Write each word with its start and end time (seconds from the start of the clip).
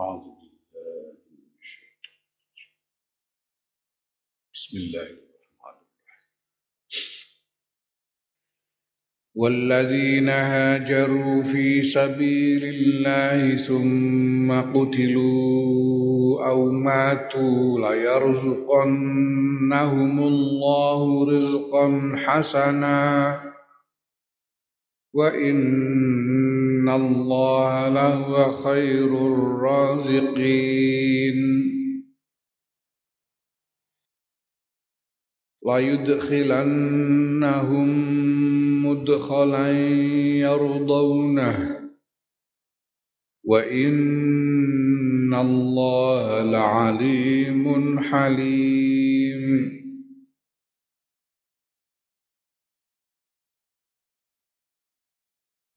أعوذ 0.00 0.20
بالله 0.22 1.12
من 1.30 1.44
الشيطان. 1.60 2.16
بسم 4.54 4.76
الله 4.76 5.02
الرحمن 5.02 5.76
الرحيم 5.84 6.40
والذين 9.34 10.28
هاجروا 10.28 11.42
في 11.42 11.82
سبيل 11.82 12.64
الله 12.64 13.56
ثم 13.56 14.48
قتلوا 14.76 16.46
أو 16.48 16.70
ماتوا 16.70 17.80
ليرزقنهم 17.94 19.00
الله 20.20 21.26
رزقا 21.28 22.12
حسنا 22.16 23.00
وإن 25.12 25.56
الله 26.88 27.88
لهو 27.88 28.52
خير 28.52 29.26
الرازقين. 29.26 30.60
ويدخلنهم 35.62 36.60
مدخلا 38.86 39.70
يرضونه. 40.38 41.80
وإن 43.44 45.34
الله 45.34 46.44
لعليم 46.44 48.00
حليم. 48.00 48.89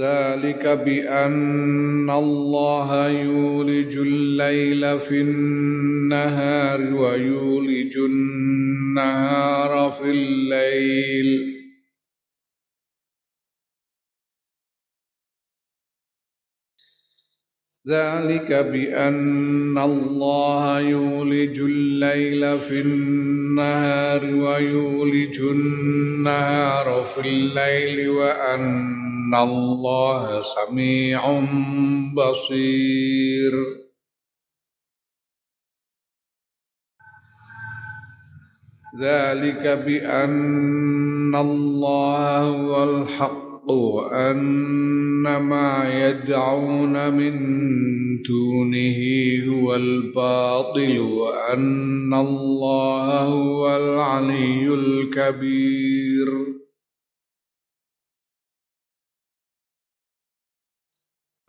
ذلك 0.00 0.66
بأن 0.66 2.10
الله 2.10 3.08
يولج 3.08 3.96
الليل 3.96 5.00
في 5.00 5.20
النهار 5.20 6.94
ويولج 6.94 7.96
النهار 7.98 9.92
في 9.92 10.10
الليل. 10.10 11.52
ذلك 17.88 18.52
بأن 18.52 19.78
الله 19.78 20.80
يولج 20.80 21.60
الليل 21.60 22.60
في 22.60 22.80
النهار 22.80 24.24
ويولج 24.24 25.40
النهار 25.40 27.06
في 27.14 27.28
الليل 27.28 28.08
وأن 28.08 29.01
الله 29.34 30.42
سميع 30.42 31.40
بصير 32.16 33.52
ذلك 39.00 39.62
بأن 39.86 41.34
الله 41.34 42.38
هو 42.38 42.84
الحق 42.84 43.70
وأن 43.70 45.36
ما 45.36 45.84
يدعون 46.08 47.14
من 47.14 47.32
دونه 48.22 49.00
هو 49.48 49.74
الباطل 49.74 50.98
وأن 51.00 52.14
الله 52.14 53.20
هو 53.20 53.76
العلي 53.76 54.74
الكبير 54.74 56.61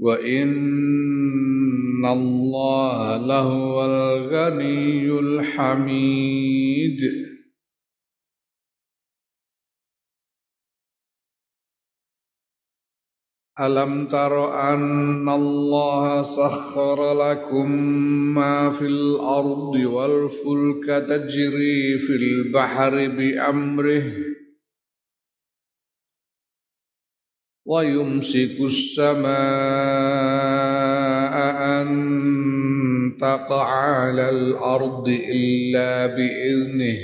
وإن 0.00 2.06
الله 2.06 3.26
لهو 3.26 3.84
الغني 3.84 5.10
الحميد 5.20 7.00
ألم 13.60 14.06
تر 14.06 14.52
أن 14.72 15.28
الله 15.28 16.22
سخر 16.22 17.30
لكم 17.30 17.70
ما 18.34 18.72
في 18.72 18.86
الأرض 18.86 19.74
والفلك 19.74 20.86
تجري 21.08 21.98
في 21.98 22.12
البحر 22.12 23.08
بأمره 23.08 24.29
ويمسك 27.66 28.56
السماء 28.60 29.30
أن 31.82 33.16
تقع 33.20 33.68
على 33.68 34.30
الأرض 34.30 35.08
إلا 35.08 36.06
بإذنه. 36.06 36.98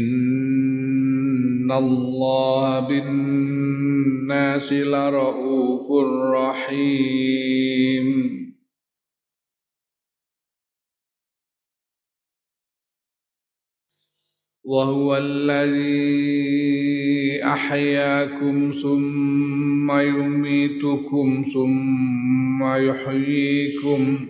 إن 0.00 1.72
الله 1.72 2.80
بالناس 2.80 4.72
لرؤوف 4.72 6.04
رحيم. 6.34 8.37
وهو 14.68 15.16
الذي 15.16 15.88
أحياكم 17.44 18.72
ثم 18.82 20.00
يميتكم 20.00 21.44
ثم 21.54 22.62
يحييكم. 22.62 24.28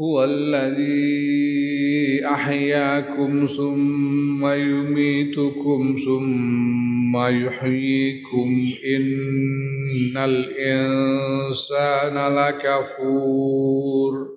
هو 0.00 0.24
الذي 0.24 2.26
أحياكم 2.26 3.46
ثم 3.46 4.46
يميتكم 4.46 5.96
ثم 6.04 6.95
يحييكم 7.15 8.49
إن 8.95 10.17
الإنسان 10.17 12.15
لكفور 12.35 14.31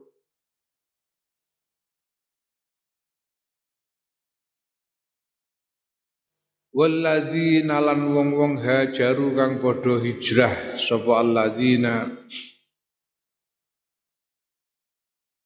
Walladzina 6.74 7.78
lan 7.78 8.10
wong-wong 8.10 8.58
hajaru 8.58 9.38
kang 9.38 9.62
padha 9.62 9.94
hijrah 10.02 10.74
sapa 10.74 11.22
alladzina 11.22 12.10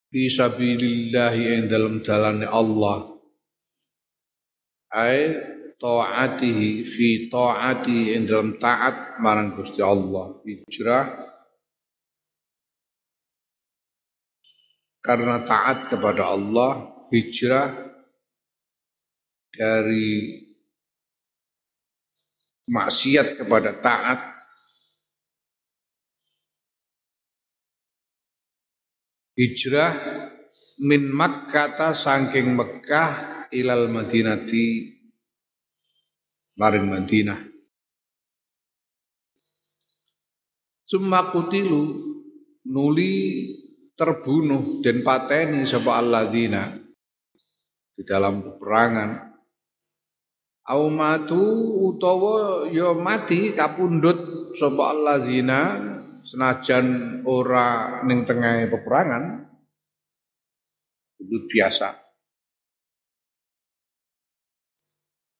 fi 0.08 0.32
sabilillah 0.32 1.36
ing 1.36 1.68
dalam 1.68 2.00
dalane 2.00 2.48
Allah 2.48 3.12
ai 4.88 5.36
taatihi 5.83 6.87
fi 6.87 7.27
taati 7.27 8.15
ing 8.15 8.23
dalam 8.23 8.55
taat 8.55 9.19
marang 9.19 9.51
Gusti 9.59 9.83
Allah. 9.83 10.39
Hijrah. 10.47 11.05
Karena 15.03 15.43
taat 15.43 15.91
kepada 15.91 16.31
Allah 16.31 16.87
hijrah 17.11 17.75
dari 19.51 20.39
maksiat 22.71 23.43
kepada 23.43 23.75
taat. 23.83 24.19
Hijrah 29.35 29.91
min 30.87 31.11
Makkah 31.11 31.91
saking 31.91 32.55
Mekah 32.55 33.43
ilal 33.51 33.91
Madinati 33.91 34.92
maring 36.57 36.85
Madinah. 36.89 37.39
Summa 40.85 41.33
kutilu 41.33 42.13
nuli 42.69 43.49
terbunuh 43.97 44.81
dan 44.85 45.01
pateni 45.01 45.65
sapa 45.65 45.97
alladzina 45.97 46.77
di 47.97 48.03
dalam 48.05 48.45
peperangan. 48.45 49.33
Au 50.63 50.87
matu 50.87 51.43
utawa 51.91 52.69
ya 52.71 52.95
mati 52.95 53.51
kapundhut 53.51 54.53
sapa 54.55 54.93
alladzina 54.93 55.59
senajan 56.23 57.19
ora 57.25 57.99
ning 58.05 58.23
tengah 58.23 58.69
peperangan. 58.69 59.49
Itu 61.19 61.47
biasa 61.49 62.02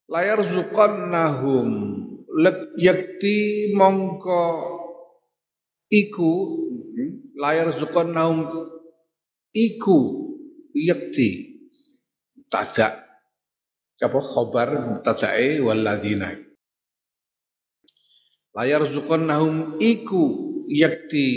layar 0.09 0.39
nahum 1.11 1.69
yakti 2.79 3.71
mongko 3.75 4.45
iku 5.91 6.31
layar 7.37 7.71
nahum 8.09 8.47
iku 9.53 9.99
yakti. 10.73 11.51
Tadak. 12.49 13.01
Apa? 14.03 14.19
Khabar 14.19 14.69
mubtadae 14.83 15.63
walladzina 15.63 16.35
layar 18.53 18.85
nahum 19.25 19.81
iku 19.81 20.23
yakti 20.69 21.29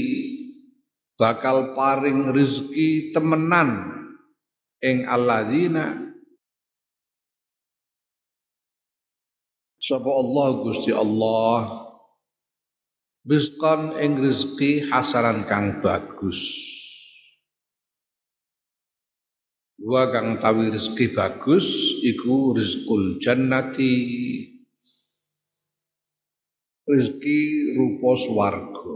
bakal 1.17 1.73
paring 1.73 2.29
rezeki 2.31 3.11
temenan 3.17 3.89
ing 4.85 5.09
alladzina 5.09 6.06
sapa 9.81 10.09
Allah 10.09 10.49
Gusti 10.65 10.93
Allah? 10.93 11.87
Rizqan 13.27 13.99
ing 13.99 14.23
rezeki 14.23 14.87
hasaran 14.87 15.51
kang 15.51 15.83
bagus. 15.83 16.39
Wa 19.83 20.07
kang 20.15 20.39
tawi 20.39 20.71
rezeki 20.71 21.11
bagus 21.11 21.67
iku 22.07 22.55
rizqul 22.55 23.19
jannati. 23.19 23.95
Rezeki 26.87 27.39
rupa 27.75 28.15
swarga. 28.15 28.95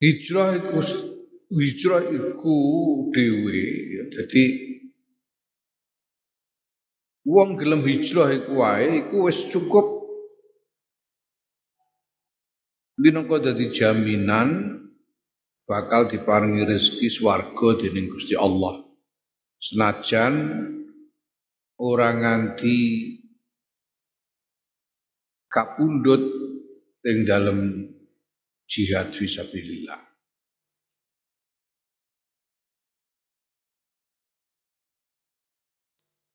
Hijrah 0.00 0.56
iku 0.56 0.80
hijrah 1.52 2.08
iku 2.08 2.56
dhewe 3.12 3.60
ya 3.96 4.04
dadi 4.12 4.44
wong 7.28 7.56
gelem 7.56 7.84
hijrah 7.84 8.32
iku 8.32 8.52
wae 8.60 8.88
iku 9.04 9.16
wis 9.28 9.44
cukup 9.48 9.98
minangka 12.98 13.38
dadi 13.38 13.70
jaminan 13.70 14.78
bakal 15.68 16.08
diparingi 16.08 16.64
rezeki 16.64 17.12
swarga 17.12 17.76
dening 17.76 18.08
Gusti 18.08 18.32
Allah. 18.32 18.88
Senajan 19.60 20.34
orang 21.76 22.16
nganti 22.24 22.78
kapundhut 25.52 26.24
ing 27.04 27.28
dalam 27.28 27.84
jihad 28.64 29.12
fisabilillah. 29.12 30.07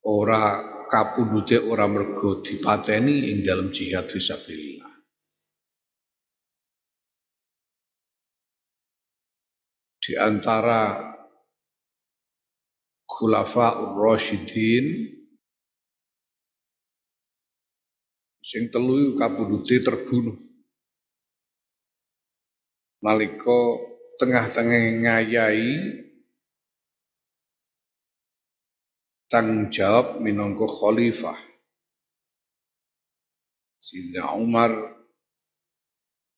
Ora 0.04 0.60
kapundhute 0.92 1.64
ora 1.64 1.88
mergo 1.88 2.44
dipateni 2.44 3.32
ing 3.32 3.38
dalam 3.48 3.72
jihad 3.72 4.12
fisabilillah. 4.12 4.94
di 10.04 10.20
antara 10.20 11.00
khulafa 13.08 13.96
Rasyidin 13.96 15.16
sing 18.44 18.68
telu 18.68 19.16
kabudute 19.16 19.80
terbunuh 19.80 20.36
nalika 23.00 23.62
tengah-tengah 24.20 24.84
ngayai 25.08 25.72
tanggung 29.34 29.74
jawab 29.74 30.22
minangka 30.22 30.70
khalifah. 30.70 31.34
Sayyidina 33.82 34.30
Umar 34.38 34.72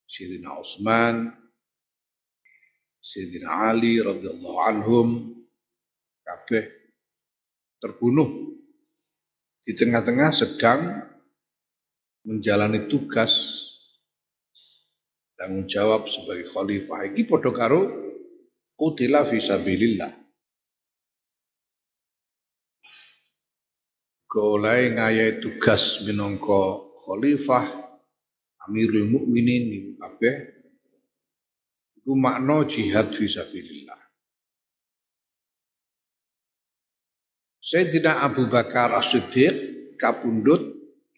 Sayyidina 0.07 0.55
Utsman 0.55 1.35
Sayyidina 3.03 3.67
Ali 3.67 3.99
radhiyallahu 3.99 4.59
anhum 4.63 5.07
kabeh 6.23 6.71
terbunuh. 7.83 8.55
Di 9.59 9.75
tengah-tengah 9.75 10.31
sedang 10.31 11.03
menjalani 12.23 12.87
tugas 12.87 13.59
tanggung 15.35 15.67
jawab 15.67 16.07
sebagai 16.07 16.47
khalifah. 16.47 17.11
Iki 17.11 17.27
padha 17.27 17.51
karo 17.51 17.91
qutila 18.79 19.27
fi 19.27 19.43
sabilillah 19.43 20.24
golai 24.35 24.91
ngayai 24.91 25.39
tugas 25.39 26.03
minangka 26.03 26.91
khalifah 27.07 27.87
Amirul 28.67 29.07
Mukminin 29.07 29.95
kabeh 29.95 30.55
Iku 32.03 32.13
makna 32.13 32.67
jihad 32.69 33.15
fisabilillah. 33.17 33.97
Sayyidina 37.65 38.21
Abu 38.21 38.45
Bakar 38.45 38.93
As-Siddiq 38.93 39.97
kapundhut 39.97 40.61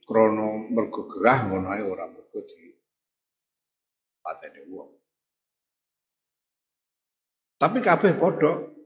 krana 0.08 0.72
mergo 0.72 1.12
gerah 1.12 1.44
ngono 1.44 1.68
ae 1.76 1.84
ora 1.84 2.08
mergo 2.08 2.40
di 2.40 2.72
patene 4.24 4.64
wong. 4.72 4.96
Tapi 7.60 7.84
kabeh 7.84 8.16
padha 8.16 8.77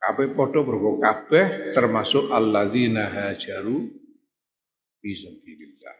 kabeh 0.00 0.32
padha 0.32 0.60
mergo 0.64 0.96
kabeh 0.96 1.76
termasuk 1.76 2.32
alladzina 2.32 3.04
hajaru 3.04 3.84
fi 5.04 5.10
sabilillah. 5.12 5.96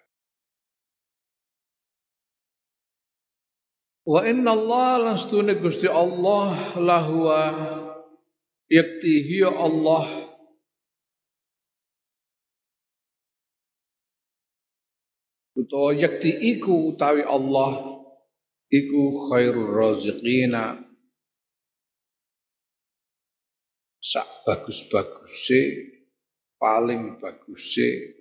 Wa 4.08 4.24
inna 4.24 4.56
Allah 4.56 4.90
lan 5.04 5.16
stune 5.20 5.60
Gusti 5.60 5.86
Allah 5.86 6.56
lahwa 6.80 7.40
yaktihi 8.72 9.44
ya 9.44 9.52
Allah 9.52 10.30
utawa 15.60 15.92
yakti 15.92 16.32
iku 16.56 16.96
utawi 16.96 17.20
Allah 17.22 18.00
iku 18.72 19.28
khairur 19.28 19.70
raziqina 19.76 20.89
sak 24.00 24.48
bagus-baguse 24.48 25.60
paling 26.56 27.20
baguse 27.20 28.16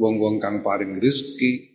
wong-wong 0.00 0.40
kang 0.40 0.64
paring 0.64 0.98
rezeki 0.98 1.74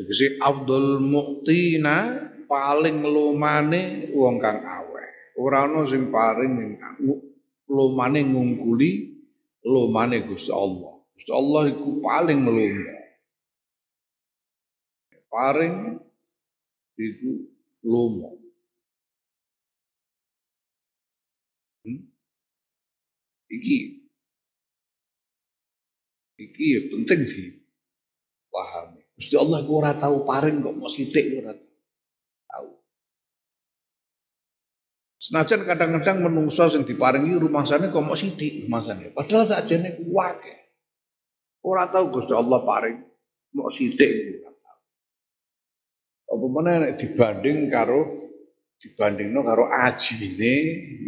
Tegese 0.00 0.40
Abdul 0.40 0.96
Muktina 1.04 2.16
paling 2.48 3.04
lumane 3.04 4.08
wong 4.16 4.40
kang 4.40 4.64
aweh. 4.64 5.36
Ora 5.36 5.68
ana 5.68 5.84
sing 5.84 6.08
paring 6.08 6.80
lumane 7.68 8.24
ngungkuli 8.24 9.12
lumane 9.60 10.24
Gusti 10.24 10.48
Allah. 10.48 11.04
Gusti 11.12 11.28
Allah 11.36 11.62
iku 11.68 12.00
paling 12.00 12.38
lumo. 12.48 12.96
Paring 15.28 16.00
iku 16.96 17.30
lumo. 17.84 18.39
Iki 23.50 23.76
iki 26.40 26.64
ya 26.72 26.80
penting 26.94 27.20
sih 27.26 27.46
pahami. 28.48 29.02
Gusti 29.18 29.36
Allah 29.36 29.60
ku 29.66 29.72
ora 29.76 29.92
tahu 29.92 30.24
paring 30.24 30.64
kok 30.64 30.74
mau 30.80 30.88
sithik 30.88 31.44
ora 31.44 31.52
tahu. 32.48 32.70
Senajan 35.20 35.68
kadang-kadang 35.68 36.24
menungso 36.24 36.64
sing 36.72 36.88
diparingi 36.88 37.36
rumah 37.36 37.68
sana 37.68 37.92
kok 37.92 38.00
mau 38.00 38.16
sithik 38.16 38.64
rumah 38.64 38.80
sana. 38.86 39.12
Padahal 39.12 39.44
sakjane 39.44 40.00
ku 40.00 40.16
akeh. 40.16 40.58
Ora 41.60 41.84
tahu 41.92 42.08
Gusti 42.08 42.32
Allah 42.32 42.64
paring 42.64 42.98
Mau 43.50 43.66
sithik 43.66 44.46
Apa 46.30 46.46
mana 46.46 46.94
dibanding 46.94 47.66
karo 47.66 48.30
dibandingno 48.78 49.42
karo 49.42 49.66
ajine 49.66 50.54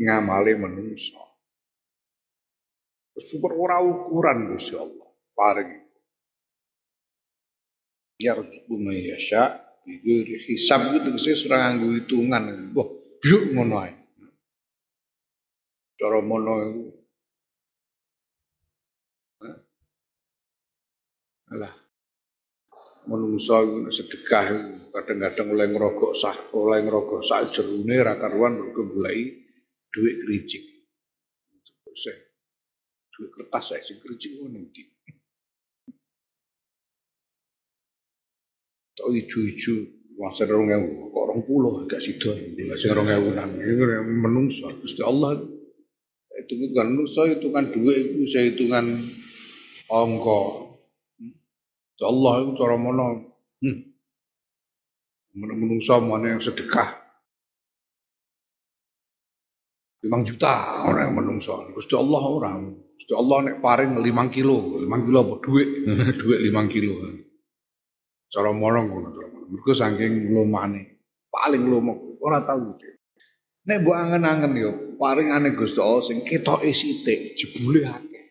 ngamale 0.02 0.58
menungso. 0.58 1.31
Super 3.21 3.52
ora 3.52 3.85
ukuran 3.85 4.57
Gusti 4.57 4.73
Allah. 4.73 5.09
Paring. 5.37 5.73
Yarzuqu 8.23 8.75
man 8.78 8.97
yasha 8.97 9.59
bighairi 9.83 10.47
hisab 10.47 10.95
itu 10.95 11.11
tegese 11.11 11.49
ora 11.50 11.69
nganggo 11.69 11.99
hitungan. 11.99 12.45
Wah, 12.73 12.88
bjuk 13.21 13.42
ngono 13.52 13.76
ae. 13.83 13.92
Cara 15.99 16.19
mono 16.23 16.54
iku 16.66 16.83
Alah. 21.52 21.75
Menungso 23.02 23.90
sedekah 23.92 24.47
kadang-kadang 24.95 25.52
oleh 25.52 25.66
ngerogok 25.69 26.16
sah, 26.16 26.38
oleh 26.54 26.81
ngerogok 26.87 27.21
sah 27.21 27.45
jerune 27.50 27.99
ra 28.00 28.16
karuan 28.16 28.57
mergo 28.57 28.88
goleki 28.88 29.42
dhuwit 29.92 30.16
kricik. 30.23 30.64
Kertas 33.31 33.71
saya 33.71 33.83
sing 33.85 34.02
kricik 34.02 34.41
ngono 34.41 34.59
iki. 34.59 34.83
Tok 38.99 39.09
ijo-ijo 39.12 39.75
wong 40.19 40.33
serong 40.35 40.69
kok 40.69 41.23
orang 41.23 41.41
puluh 41.47 41.88
gak 41.88 42.02
sido 42.02 42.37
sing 42.76 42.91
rong 42.93 43.09
ewunan 43.09 43.49
menungso 44.05 44.69
Gusti 44.85 45.00
Allah 45.00 45.41
itu 46.37 46.52
kan 46.76 46.93
menungso 46.93 47.25
hitungan 47.25 47.73
duit 47.73 48.12
itu 48.12 48.29
saya 48.29 48.52
hitungan 48.52 49.09
ongko 49.88 50.73
Ya 52.02 52.11
Allah 52.11 52.33
itu 52.43 52.50
cara 52.59 52.75
mana? 52.75 53.14
Hmm. 53.62 53.79
Menungso 55.38 56.02
mana 56.02 56.35
yang 56.35 56.43
sedekah. 56.43 56.99
5 60.02 60.11
juta 60.26 60.83
orang 60.83 61.14
yang 61.14 61.17
menungso. 61.23 61.62
Gusti 61.71 61.95
Allah 61.95 62.23
orang. 62.26 62.75
Gusti 63.02 63.18
Allah 63.18 63.38
nek 63.50 63.59
paring 63.59 63.99
5 63.99 64.30
kilo, 64.30 64.78
5 64.78 65.06
kilo 65.11 65.18
apa 65.26 65.35
duit? 65.42 65.68
duit 66.23 66.38
5 66.38 66.54
kilo. 66.71 67.02
Cara 68.30 68.54
mana 68.54 68.87
ngono 68.87 69.11
mana. 69.11 69.42
Mergo 69.50 69.75
saking 69.75 70.30
lumane. 70.30 71.02
Paling 71.26 71.66
lumo 71.66 72.14
ora 72.23 72.47
tahu. 72.47 72.78
Nek 73.66 73.82
mbok 73.82 73.99
angen-angen 73.99 74.54
yo 74.54 74.71
paringane 75.02 75.50
Gusti 75.59 75.82
Allah 75.82 75.99
sing 76.06 76.23
ketoke 76.23 76.71
sithik 76.71 77.35
jebule 77.35 77.82
akeh. 77.90 78.26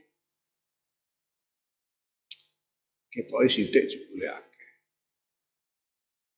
ketoke 3.11 3.47
sithik 3.51 3.91
jebule 3.91 4.31
akeh. 4.31 4.71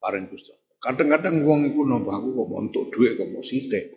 Paring 0.01 0.25
Gusti. 0.25 0.57
Kadang-kadang 0.81 1.45
wong 1.45 1.69
iku 1.69 1.85
nampa 1.85 2.17
aku 2.17 2.33
kok 2.33 2.49
montok 2.49 2.85
dhuwit 2.89 3.13
kok 3.15 3.29
sithik. 3.45 3.93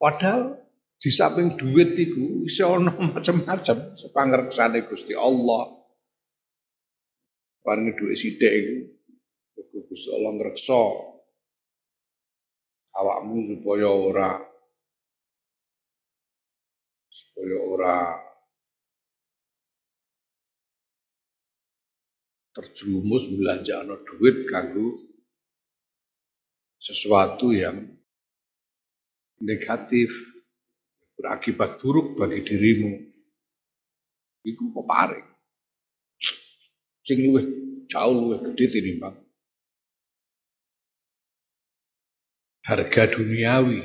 Padahal 0.00 0.67
di 0.98 1.10
samping 1.14 1.54
duit 1.54 1.94
iku 1.94 2.42
iso 2.42 2.74
ana 2.74 2.90
macam-macam 2.90 3.94
sepangreksane 3.94 4.82
Gusti 4.90 5.14
Allah. 5.14 5.78
Paring 7.62 7.94
dhuwit 7.94 8.18
sithik 8.18 8.52
iku 8.58 8.76
Gusti 9.86 10.10
Allah 10.10 10.32
ngreksa 10.34 10.82
awakmu 12.98 13.36
supaya 13.54 13.88
ora 13.94 14.30
supaya 17.06 17.56
ora 17.62 17.96
terjerumus 22.58 23.30
belanja 23.30 23.86
no 23.86 24.02
duit 24.02 24.50
kanggo 24.50 24.98
sesuatu 26.82 27.54
yang 27.54 27.86
negatif 29.38 30.10
berakibat 31.18 31.82
buruk 31.82 32.14
bagi 32.14 32.46
dirimu. 32.46 32.92
Itu 34.46 34.70
peparing 34.70 35.28
sing 37.08 37.24
luwih 37.24 37.44
jauh 37.88 38.12
luwih 38.12 38.38
gede 38.52 38.64
tinimbang. 38.68 39.16
Harga 42.68 43.08
duniawi 43.08 43.80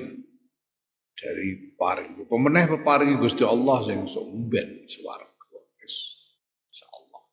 dari 1.16 1.72
paring. 1.80 2.28
Pemeneh 2.28 2.68
peparing 2.68 3.16
Gusti 3.16 3.48
Allah 3.48 3.80
sing 3.88 4.04
sok 4.12 4.28
umben 4.28 4.84
swarga? 4.92 5.32
Insyaallah 6.68 7.24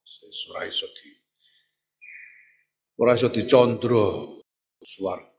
ora 0.54 0.62
iso 0.70 0.86
di 0.94 1.10
ora 3.02 3.18
iso 3.18 3.28
dicondro 3.34 4.38
swarga. 4.78 5.29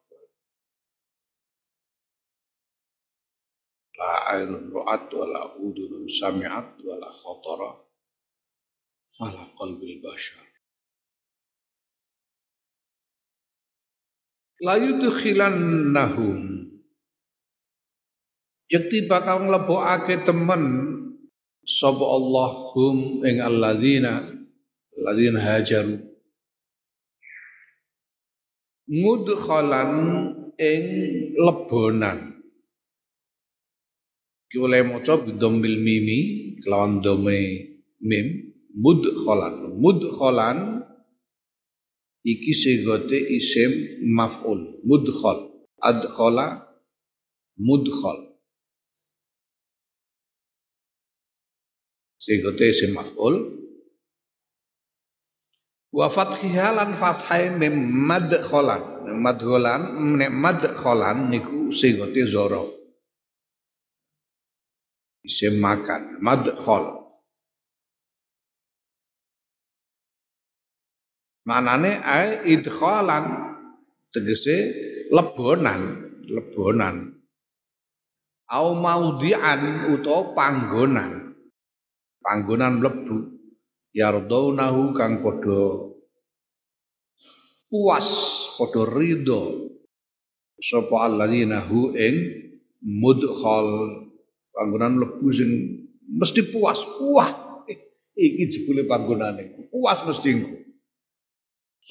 La 4.01 4.33
ainun 4.33 4.73
ru'at 4.73 5.13
wala 5.13 5.53
udunun 5.61 6.09
sami'at 6.09 6.73
wala 6.81 7.13
khatara 7.13 7.69
ala 9.21 9.45
qalbil 9.53 10.01
bashar. 10.01 10.41
La 14.65 14.81
yudkhilannahum. 14.81 16.65
Yakti 18.73 19.05
bakal 19.05 19.45
nglebokake 19.45 20.25
temen. 20.25 20.65
Sapa 21.61 22.01
Allah 22.01 22.73
hum 22.73 23.21
ing 23.21 23.37
alladzina 23.37 24.25
alladzina 24.97 25.39
hajaru. 25.45 26.01
Mudkhalan 28.89 29.93
ing 30.57 30.83
lebonan 31.37 32.30
ki 34.51 34.59
oleh 34.59 34.83
maca 34.83 35.15
bidomil 35.15 35.79
mimi 35.79 36.19
kelawan 36.59 36.99
dome 36.99 37.39
mim 38.03 38.51
mudkhalan. 38.75 39.79
Mudkhalan 39.79 40.83
iki 42.27 42.51
segote 42.51 43.15
isim 43.15 44.03
maf'ul 44.11 44.83
mudkhal. 44.83 45.55
Adkhala 45.79 46.67
mudkhal. 47.55 48.35
Segote 52.19 52.75
isim 52.75 52.91
maf'ul. 52.91 53.55
Wa 55.95 56.11
fathiha 56.11 56.75
lan 56.75 56.99
fathai 56.99 57.55
mim 57.55 57.87
madkhalan. 58.03 59.07
Nek 60.19 60.31
madkhalan 60.35 61.31
niku 61.31 61.71
sigote 61.71 62.27
zara 62.27 62.80
isim 65.27 65.61
makan 65.61 66.21
madkhal 66.21 67.01
manane 71.45 71.97
ai 72.01 72.45
idkhalan 72.53 73.25
tegese 74.13 74.71
lebonan 75.11 76.11
lebonan. 76.31 77.11
Au 78.51 78.75
maudhi'an 78.75 79.91
utawa 79.95 80.35
panggonan. 80.35 81.35
Panggonan 82.21 82.79
mlebu 82.79 83.17
yardaunahu 83.95 84.93
kang 84.93 85.23
padha 85.23 85.91
puas 87.71 88.07
padha 88.59 88.81
ridho. 88.91 89.71
Sapa 90.61 91.09
alladzina 91.09 91.65
hu 91.65 91.95
ing 91.97 92.15
mudkhal 92.85 94.00
panggonan 94.55 94.99
lebu 94.99 95.27
sing 95.31 95.49
mesti 96.11 96.51
puas. 96.51 96.79
Wah 97.01 97.51
iki 98.15 98.43
jebule 98.51 98.85
panggonane. 98.87 99.71
Puas 99.71 99.99
mesti 100.07 100.29
engko. 100.31 100.55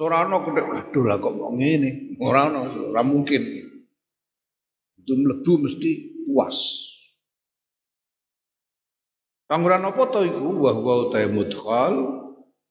Ora 0.00 0.24
ana 0.24 0.40
kok 0.40 0.56
aduh 0.56 1.04
lah 1.04 1.20
kok 1.20 1.36
kok 1.36 1.52
ngene? 1.60 2.16
Ora 2.24 2.48
ana 2.48 2.64
ora 2.72 3.04
mungkin. 3.04 3.42
Itu 4.96 5.12
mlebu 5.12 5.68
mesti 5.68 5.90
puas. 6.24 6.56
Panggonan 9.44 9.92
apa 9.92 10.02
to 10.08 10.24
iku? 10.24 10.56
Wa 10.56 10.72
huwa 10.72 11.12
ta 11.12 11.20
mudkhal 11.28 11.94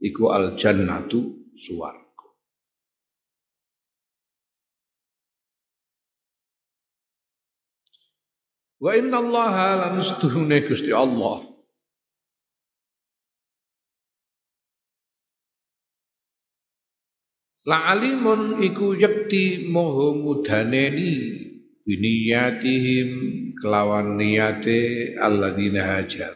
iku 0.02 0.34
al 0.34 0.58
jannatu 0.58 1.54
suwarga. 1.54 2.09
Wa 8.80 8.96
inna 8.96 9.20
Allah 9.20 9.56
lan 9.92 10.00
setuhune 10.00 10.64
Gusti 10.64 10.92
Allah 10.96 11.44
La 17.68 17.92
alimun 17.94 18.64
iku 18.66 18.98
yakti 18.98 19.70
moho 19.70 20.16
mudaneni 20.18 21.12
biniyatihim 21.86 23.10
kelawan 23.62 24.18
niyate 24.18 25.14
alladzina 25.20 25.86
hajar. 25.86 26.34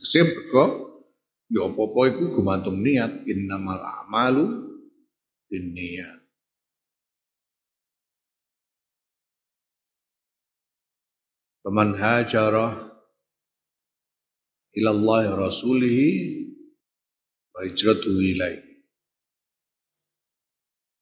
Sebab 0.00 0.86
Ya 1.46 1.62
apa-apa 1.62 2.00
iku 2.10 2.24
gumantung 2.34 2.82
niat 2.82 3.22
innamal 3.22 3.78
a'malu 3.78 4.66
binniyat. 5.46 6.25
Faman 11.66 11.98
hajara 11.98 12.94
ila 14.78 14.88
Allah 14.94 15.34
rasulihi 15.34 16.46
wa 17.50 17.66
hijratuhu 17.66 18.22
ilaih. 18.22 18.62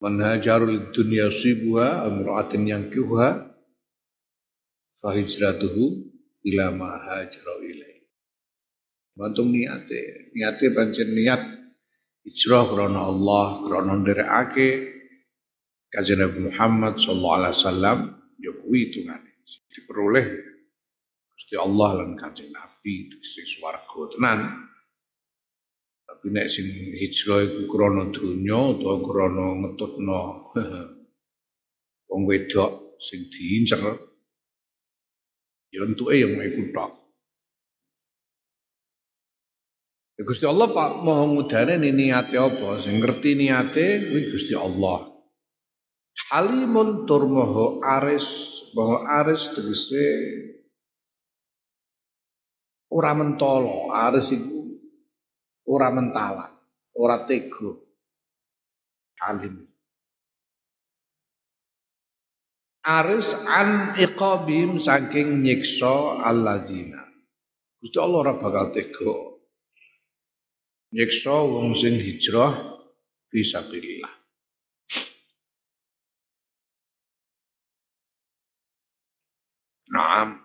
Man 0.00 0.25
hajarul 0.25 0.88
dunya 0.88 1.28
sibuha 1.28 2.09
amra'atin 2.09 2.64
yankihuha 2.64 3.44
fa 5.04 5.09
hijratuhu 5.12 6.09
ila 6.49 6.73
ma 6.73 6.97
hajara 7.12 7.61
ilaih. 7.61 8.09
Bantung 9.21 9.52
niate, 9.52 10.33
niate 10.33 10.73
pancen 10.73 11.12
niat 11.12 11.44
hijrah 12.25 12.73
karena 12.73 13.04
Allah, 13.04 13.68
karena 13.68 13.92
nderekake 14.00 14.68
kanjeng 15.92 16.25
Nabi 16.25 16.49
Muhammad 16.49 16.97
sallallahu 16.97 17.37
alaihi 17.37 17.52
wasallam 17.52 17.99
ya 18.40 18.52
kuwi. 18.64 18.97
Diperoleh 19.76 20.53
Gusti 21.54 21.70
Allah 21.70 22.02
lan 22.02 22.18
kanjeng 22.18 22.50
Nabi 22.50 23.14
sing 23.23 23.46
swarga 23.46 24.11
tenan. 24.11 24.66
Tapi 26.02 26.26
nek 26.34 26.50
sing 26.50 26.66
hijrah 26.99 27.46
iku 27.46 27.70
krana 27.70 28.11
donya 28.11 28.75
utawa 28.75 28.99
krana 28.99 29.46
ngetutno 29.62 30.23
wong 32.11 32.20
wedok 32.26 32.99
sing 32.99 33.30
diincer 33.30 33.87
ya 35.70 35.87
entuke 35.87 36.18
yang 36.18 36.34
iku 36.42 36.75
tok. 36.75 36.90
Ya 40.18 40.23
Gusti 40.26 40.50
Allah 40.50 40.75
Pak 40.75 41.06
mau 41.06 41.23
ngudane 41.23 41.78
niate 41.78 42.34
apa? 42.34 42.82
Sing 42.82 42.99
ngerti 42.99 43.38
niate 43.38 44.11
kuwi 44.11 44.34
Gusti 44.34 44.58
Allah. 44.58 45.06
Halimun 46.34 47.06
tur 47.06 47.30
moho 47.30 47.78
aris, 47.78 48.26
moho 48.75 49.06
aris 49.06 49.54
tegese 49.54 50.02
ora 52.94 53.10
mentolo, 53.18 53.90
aris 53.90 54.30
iku 54.30 54.70
ora 55.66 55.90
mentala, 55.90 56.46
ora 56.94 57.26
tega. 57.26 57.74
Halim. 59.24 59.66
Aris 62.84 63.32
an 63.34 63.96
iqabim 63.96 64.76
saking 64.78 65.42
nyiksa 65.42 66.22
alladzina. 66.22 67.02
Gusti 67.80 67.98
Allah 67.98 68.18
ora 68.28 68.34
bakal 68.36 68.70
tega 68.70 69.34
nyiksa 70.94 71.34
wong 71.34 71.74
sing 71.74 71.98
hijrah 71.98 72.78
fisabilillah. 73.32 74.14
Naam. 79.94 80.42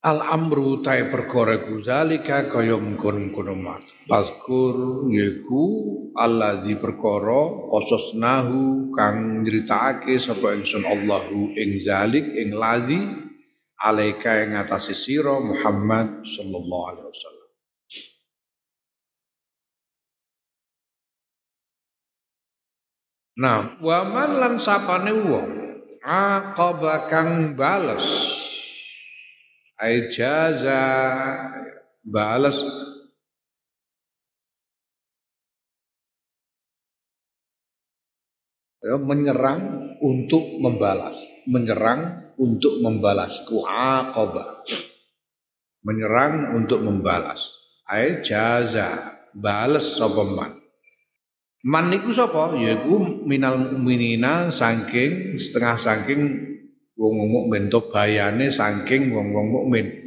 Al 0.00 0.24
amru 0.24 0.80
tae 0.80 1.12
perkara 1.12 1.60
zalika 1.84 2.48
kaya 2.48 2.80
mengkono-mengkono 2.80 3.52
mat. 3.52 3.84
Paskur 4.08 5.04
yaiku 5.12 5.64
allazi 6.16 6.72
perkara 6.80 7.68
qasasnahu 7.68 8.96
kang 8.96 9.44
nyritakake 9.44 10.16
sapa 10.16 10.56
ingsun 10.56 10.88
Allahu 10.88 11.52
ing 11.52 11.84
zalik 11.84 12.24
ing 12.32 12.56
lazi 12.56 12.96
alaika 13.76 14.40
ing 14.40 14.56
atase 14.56 14.96
sira 14.96 15.36
Muhammad 15.36 16.24
sallallahu 16.24 16.84
alaihi 16.96 17.08
wasallam. 17.12 17.48
Nah, 23.36 23.60
waman 23.84 24.30
lan 24.32 24.54
sapane 24.56 25.12
wong 25.12 25.50
aqaba 26.00 27.04
kang 27.12 27.52
bales 27.52 28.40
ai 29.80 30.12
jaza 30.12 30.80
bales 32.04 32.60
ya, 38.84 38.96
menyerang 39.00 39.96
untuk 40.04 40.60
membalas, 40.60 41.16
menyerang 41.48 42.32
untuk 42.40 42.80
membalas. 42.80 43.40
Ku 43.48 43.64
aqaba. 43.64 44.64
Menyerang 45.80 46.60
untuk 46.60 46.84
membalas. 46.84 47.56
Ai 47.88 48.20
jaza, 48.20 49.20
bales 49.32 49.96
sapa 49.96 50.24
man. 50.28 50.60
Man 51.60 51.92
niku 51.92 52.12
sapa? 52.12 52.56
Yaiku 52.56 53.24
minal 53.28 53.60
mukminina 53.60 54.48
saking 54.48 55.36
setengah 55.36 55.76
saking 55.76 56.20
wong 57.00 57.32
mukmin 57.32 57.72
to 57.72 57.80
bayane 57.88 58.52
saking 58.52 59.08
wong-wong 59.08 59.48
mukmin. 59.48 60.04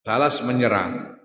Balas 0.00 0.40
menyerang. 0.40 1.20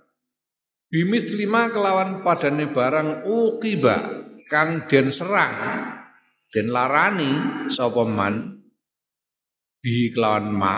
Bimis 0.91 1.31
lima 1.31 1.71
kelawan 1.71 2.19
padane 2.19 2.67
barang 2.67 3.23
uqiba 3.23 4.27
kang 4.51 4.83
den 4.91 5.07
serang 5.15 5.55
den 6.51 6.67
larani 6.67 7.63
sapa 7.71 8.03
man 8.03 8.59
bi 9.79 10.11
kelawan 10.11 10.51
ma 10.51 10.75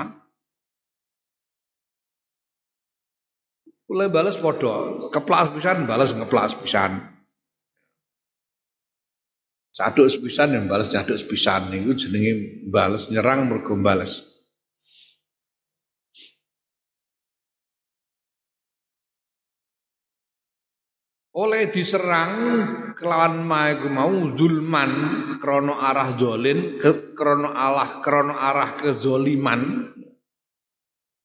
Mulai 3.84 4.10
balas 4.10 4.42
podo, 4.42 5.06
keplas 5.14 5.54
pisan 5.54 5.86
balas 5.86 6.18
ngeplas 6.18 6.58
pisan. 6.58 7.13
Saduk 9.74 10.06
sepisan 10.06 10.54
yang 10.54 10.66
balas 10.70 10.94
jaduk 10.94 11.18
sepisan 11.18 11.74
niku 11.74 11.98
jenenge 11.98 12.62
balas 12.70 13.10
nyerang 13.10 13.50
mergo. 13.50 13.74
Oleh 21.34 21.74
diserang 21.74 22.34
kelawan 22.94 23.42
maiku 23.42 23.90
mau 23.90 24.14
zulman 24.38 24.92
krono 25.42 25.82
arah 25.82 26.14
dolin 26.14 26.78
ke 26.78 27.18
krono 27.18 27.50
alah 27.50 27.98
krono 28.06 28.38
arah 28.38 28.78
kezoliman 28.78 29.90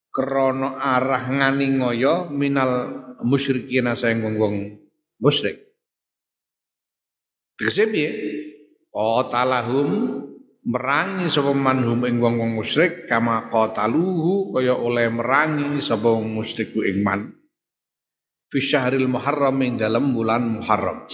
krono 0.08 0.80
arah 0.80 1.28
ngani 1.28 1.76
ngoyo 1.76 2.32
minal 2.32 2.88
musyrikin 3.20 3.92
saya 3.92 4.16
wong 4.16 4.80
musyrik. 5.20 5.67
Tegese 7.58 7.90
piye? 7.90 8.10
Qatalahum 8.94 9.88
merangi 10.68 11.26
sapa 11.26 11.50
manhum 11.50 12.06
ing 12.06 12.22
wong-wong 12.22 12.54
musyrik 12.54 13.10
kama 13.10 13.50
qataluhu 13.50 14.54
kaya 14.54 14.78
oleh 14.78 15.10
merangi 15.10 15.82
sapa 15.82 16.06
wong 16.06 16.38
musyrik 16.38 16.70
ing 16.78 17.02
man 17.02 17.34
fi 18.48 18.58
muharram 19.04 19.56
ing 19.60 19.76
dalam 19.76 20.16
bulan 20.16 20.60
Muharram. 20.60 21.04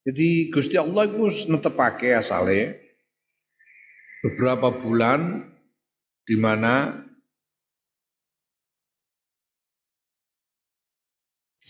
Jadi 0.00 0.48
Gusti 0.48 0.80
Allah 0.80 1.04
itu 1.06 1.52
netepake 1.52 2.16
asale 2.16 2.80
beberapa 4.24 4.72
bulan 4.80 5.44
di 6.24 6.36
mana 6.40 7.04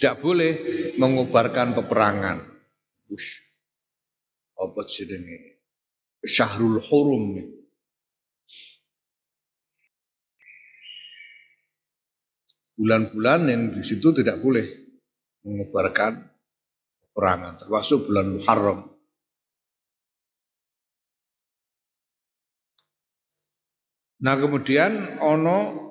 tidak 0.01 0.25
boleh 0.25 0.53
mengubarkan 0.97 1.77
peperangan. 1.77 2.41
Ush. 3.13 3.45
Apa 4.57 4.89
jenenge? 4.89 5.61
Syahrul 6.25 6.81
Hurum. 6.81 7.37
Bulan-bulan 12.81 13.41
yang 13.53 13.63
di 13.69 13.85
situ 13.85 14.09
tidak 14.17 14.41
boleh 14.41 14.65
mengubarkan 15.45 16.17
peperangan, 17.05 17.61
termasuk 17.61 18.09
bulan 18.09 18.41
Muharram. 18.41 18.81
Nah 24.25 24.35
kemudian 24.41 25.21
ono 25.21 25.90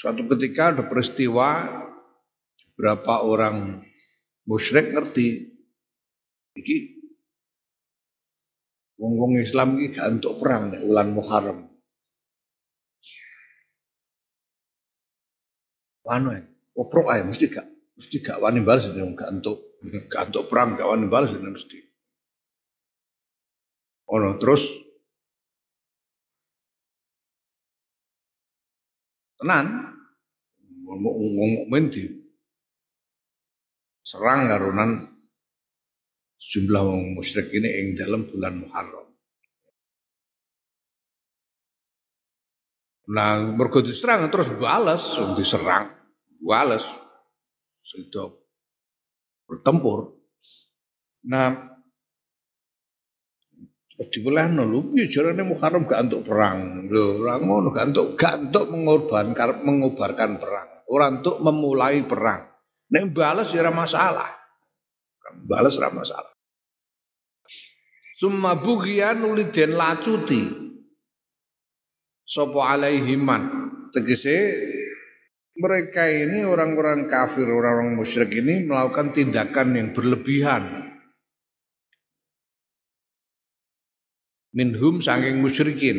suatu 0.00 0.24
ketika 0.32 0.72
ada 0.72 0.88
peristiwa 0.88 1.68
beberapa 2.72 3.20
orang 3.20 3.84
musyrik 4.48 4.96
ngerti 4.96 5.52
iki 6.56 7.04
wong-wong 8.96 9.44
Islam 9.44 9.76
iki 9.76 10.00
gak 10.00 10.08
untuk 10.16 10.40
perang 10.40 10.72
nek 10.72 10.80
bulan 10.88 11.08
Muharram. 11.12 11.60
Wano 16.00 16.32
oprok 16.72 17.12
ae 17.12 17.20
mesti 17.20 17.52
gak 17.52 17.68
mesti 18.00 18.16
gak 18.24 18.40
wani 18.40 18.64
balas 18.64 18.88
gak 18.88 19.04
untuk 19.04 19.84
gak 20.08 20.32
untuk 20.32 20.48
perang 20.48 20.80
gak 20.80 20.88
wani 20.88 21.12
balas 21.12 21.36
mesti. 21.36 21.76
Ono 24.08 24.40
terus 24.40 24.64
tenan 29.36 29.89
mukmin 30.98 31.92
di 31.92 32.04
serang 34.00 34.50
karunan 34.50 35.06
sejumlah 36.40 36.82
wong 36.82 37.02
musyrik 37.14 37.52
ini 37.52 37.68
ing 37.68 37.86
dalam 37.94 38.26
bulan 38.26 38.64
Muharram. 38.64 39.06
Nah, 43.10 43.42
mergo 43.42 43.82
diserang 43.82 44.30
terus 44.30 44.48
balas, 44.54 45.18
diserang, 45.34 45.90
balas. 46.38 46.86
Sudah 47.82 48.30
bertempur. 49.50 50.14
Nah, 51.26 51.70
Terus 54.00 54.16
dibelahno 54.16 54.64
lho 54.64 54.80
piye 54.96 55.04
jarane 55.04 55.44
Muharram 55.44 55.84
gak 55.84 56.08
untuk 56.08 56.24
perang. 56.24 56.88
Lho, 56.88 57.20
ora 57.20 57.36
gak 57.36 57.86
untuk 57.92 58.16
gak 58.16 58.48
untuk 58.48 58.72
mengorbankan 58.72 59.60
mengobarkan 59.60 60.40
perang. 60.40 60.69
Ora 60.90 61.06
untuk 61.14 61.38
memulai 61.38 62.02
perang. 62.02 62.50
Nek 62.90 63.14
balas 63.14 63.54
ya 63.54 63.70
masalah. 63.70 64.26
Balas 65.46 65.78
ora 65.78 65.94
masalah. 65.94 66.34
Summa 68.18 68.58
bugian 68.58 69.22
uliden 69.22 69.78
lacuti. 69.78 70.42
Sopo 72.26 72.66
alaihiman. 72.66 73.70
Tegese 73.94 74.54
mereka 75.54 76.10
ini 76.10 76.42
orang-orang 76.46 77.06
kafir, 77.06 77.46
orang-orang 77.46 77.94
musyrik 77.94 78.30
ini 78.34 78.66
melakukan 78.66 79.14
tindakan 79.14 79.74
yang 79.74 79.88
berlebihan 79.94 80.90
minhum 84.50 84.98
saking 84.98 85.38
musyrikin. 85.38 85.98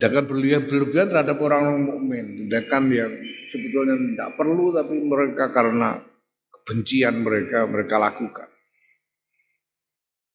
Tindakan 0.00 0.32
berlebihan, 0.32 0.64
berlebihan 0.64 1.12
terhadap 1.12 1.36
orang 1.44 1.76
mukmin, 1.84 2.24
tindakan 2.40 2.88
yang 2.88 3.12
sebetulnya 3.52 4.00
tidak 4.00 4.30
perlu 4.32 4.72
tapi 4.72 4.96
mereka 4.96 5.52
karena 5.52 6.00
kebencian 6.48 7.20
mereka 7.20 7.68
mereka 7.68 8.00
lakukan. 8.00 8.48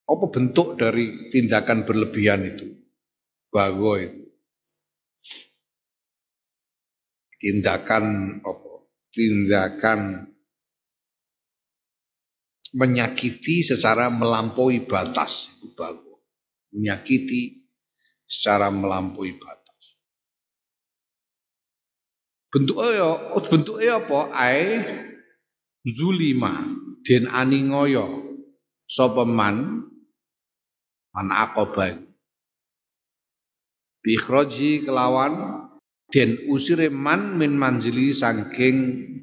Apa 0.06 0.25
bentuk 0.30 0.78
dari 0.78 1.34
tindakan 1.34 1.82
berlebihan 1.82 2.45
itu? 2.45 2.78
Bago 3.49 3.97
itu. 3.97 4.30
Tindakan 7.41 8.38
apa? 8.45 8.86
Tindakan 9.10 10.30
menyakiti 12.78 13.65
secara 13.65 14.13
melampaui 14.13 14.86
batas 14.86 15.49
itu 15.58 15.73
bagus. 15.73 16.21
Menyakiti 16.69 17.64
secara 18.25 18.73
melampaui 18.73 19.38
batas. 19.38 19.97
Bentuknya 22.49 23.35
bentuknya 23.45 24.01
apa? 24.01 24.19
Ai 24.33 24.65
zulima 25.85 26.65
den 27.05 27.29
aningoyo 27.29 28.35
sapa 28.89 29.23
man? 29.23 29.85
Man 31.15 31.31
aqaba. 31.31 31.95
Bi 34.03 34.19
kelawan 34.19 35.63
den 36.11 36.51
usire 36.51 36.91
man 36.91 37.39
min 37.39 37.55
manjili 37.55 38.11
saking 38.11 38.77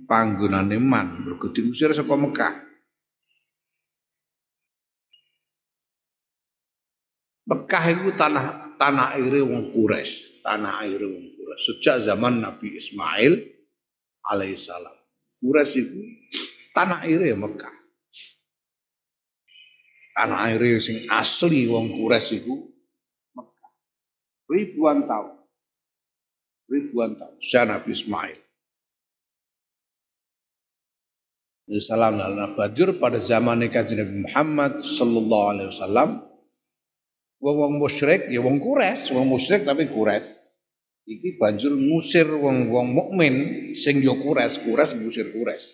panggonane 0.09 0.81
man. 0.81 1.29
Mergo 1.29 1.53
diusir 1.53 1.93
saka 1.93 2.17
Mekah. 2.17 2.55
Mekah 7.43 7.85
itu 7.91 8.11
tanah 8.17 8.62
tanah 8.83 9.14
air 9.14 9.47
wong 9.47 9.71
Quraisy, 9.71 10.42
tanah 10.42 10.83
air 10.83 10.99
wong 10.99 11.27
Quraisy. 11.38 11.62
Sejak 11.62 12.03
zaman 12.03 12.42
Nabi 12.42 12.75
Ismail 12.75 13.38
alaihissalam. 14.27 14.97
Quraisy 15.38 15.79
itu 15.79 16.01
tanah 16.75 17.07
air 17.07 17.23
ya 17.23 17.38
Mekah. 17.38 17.71
Tanah 20.18 20.51
air 20.51 20.83
sing 20.83 21.07
asli 21.07 21.71
wong 21.71 21.95
Quraisy 21.95 22.42
itu 22.42 22.75
Mekah. 23.38 23.71
Ribuan 24.51 25.07
tahun. 25.07 25.38
Ribuan 26.66 27.11
tahun. 27.14 27.38
Sejak 27.38 27.71
Nabi 27.71 27.95
Ismail. 27.95 28.38
Salam 31.73 32.18
al 32.18 32.59
Badur 32.59 32.99
pada 32.99 33.23
zaman 33.23 33.62
Nabi 33.62 34.27
Muhammad 34.27 34.83
sallallahu 34.83 35.47
alaihi 35.55 35.71
wasallam 35.71 36.32
wong 37.43 37.57
wong 37.59 37.73
musyrik 37.83 38.31
ya 38.31 38.39
wong 38.39 38.63
kures, 38.63 39.11
wong 39.11 39.27
musyrik 39.27 39.67
tapi 39.67 39.91
kures. 39.91 40.39
Iki 41.03 41.35
banjur 41.43 41.75
ngusir 41.75 42.31
wong 42.31 42.71
wong 42.71 42.95
mukmin 42.95 43.35
sing 43.75 43.99
yo 43.99 44.15
kures, 44.23 44.63
kures 44.63 44.95
ngusir 44.95 45.35
kures. 45.35 45.67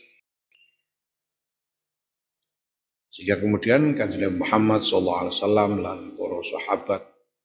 Sehingga 3.12 3.36
kemudian 3.36 3.92
kanjeng 3.92 4.40
Muhammad 4.40 4.88
sallallahu 4.88 5.20
alaihi 5.28 5.36
wasallam 5.36 5.70
lan 5.84 5.98
para 6.16 6.38
sahabat 6.48 7.02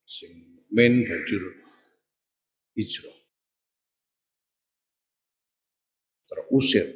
sing 0.07 0.31
mukmin 0.55 1.03
banjur 1.03 1.43
hijrah. 2.79 3.17
Terusir 6.31 6.87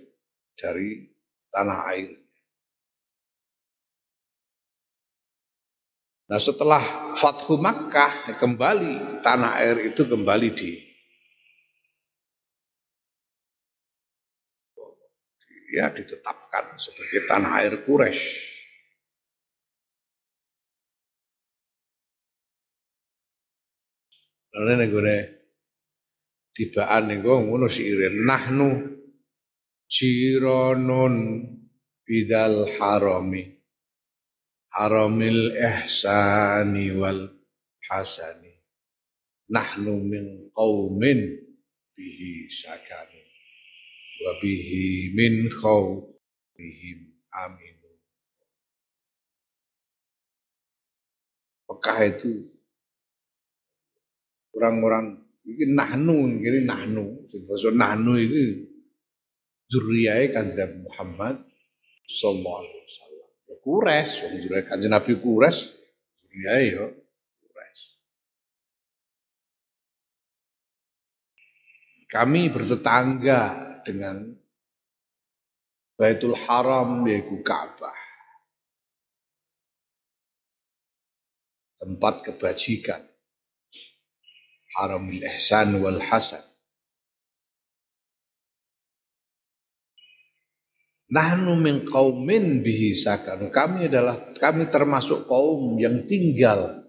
dari 0.56 1.12
tanah 1.52 1.80
air. 1.92 2.27
Nah 6.28 6.40
setelah 6.44 7.16
Fathu 7.16 7.56
Makkah 7.56 8.36
kembali 8.36 9.24
tanah 9.24 9.63
air 9.63 9.80
itu 9.88 10.04
kembali 10.04 10.50
di 10.52 10.72
ya 15.72 15.88
ditetapkan 15.92 16.76
sebagai 16.76 17.28
tanah 17.28 17.52
air 17.63 17.74
Quraisy. 17.84 18.28
Lalu 24.58 24.74
nih 24.74 24.88
gue 24.90 25.18
tibaan 26.58 27.08
nih 27.08 27.22
gue 27.22 27.36
ngono 27.46 27.70
si 27.70 27.86
irin 27.86 28.26
nahnu 28.26 28.70
jironun 29.86 31.46
bidal 32.04 32.66
harami 32.82 33.57
haramil 34.78 35.58
ihsani 35.58 36.94
wal 36.94 37.34
hasani. 37.90 38.54
Nahnu 39.50 40.06
min 40.06 40.54
qaumin 40.54 41.34
bihi 41.98 42.46
sakani 42.52 43.24
wa 44.22 44.38
bihi 44.38 45.18
min 45.18 45.50
khawfihim 45.50 47.00
amin 47.32 47.78
Mekah 51.68 52.00
itu 52.08 52.48
orang-orang 54.56 55.20
ini 55.44 55.76
nahnu 55.76 56.40
ini 56.40 56.63
nahnu. 56.63 57.28
Sebab 57.28 57.76
nahnu 57.76 58.16
itu 58.16 58.66
zuriyah 59.68 60.32
kanjeng 60.32 60.88
Muhammad 60.88 61.44
sallallahu 62.08 62.63
alaihi 62.63 62.82
wasallam 62.88 63.07
Kures, 63.67 64.23
wong 64.23 64.39
jure 64.39 64.63
Kanjeng 64.63 64.95
Nabi 64.95 65.19
Kures, 65.19 65.75
ya 66.32 66.56
ya 66.56 66.88
Kures. 66.88 67.99
Kami 72.08 72.47
bertetangga 72.47 73.41
dengan 73.84 74.23
Baitul 75.99 76.39
Haram 76.47 77.03
yaitu 77.12 77.43
Ka'bah. 77.43 77.99
Tempat 81.75 82.23
kebajikan. 82.23 83.03
Haramil 84.80 85.27
Ihsan 85.27 85.75
wal 85.84 85.99
Hasan. 85.99 86.46
Nahnu 91.08 91.56
min 91.56 91.88
qaumin 91.88 92.60
bihi 92.60 92.91
sakan. 92.91 93.48
Kami 93.48 93.88
adalah 93.88 94.36
kami 94.36 94.67
termasuk 94.67 95.24
kaum 95.24 95.80
yang 95.80 96.04
tinggal 96.04 96.84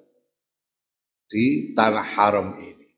di 1.30 1.70
tanah 1.70 2.08
haram 2.18 2.58
ini. 2.58 2.88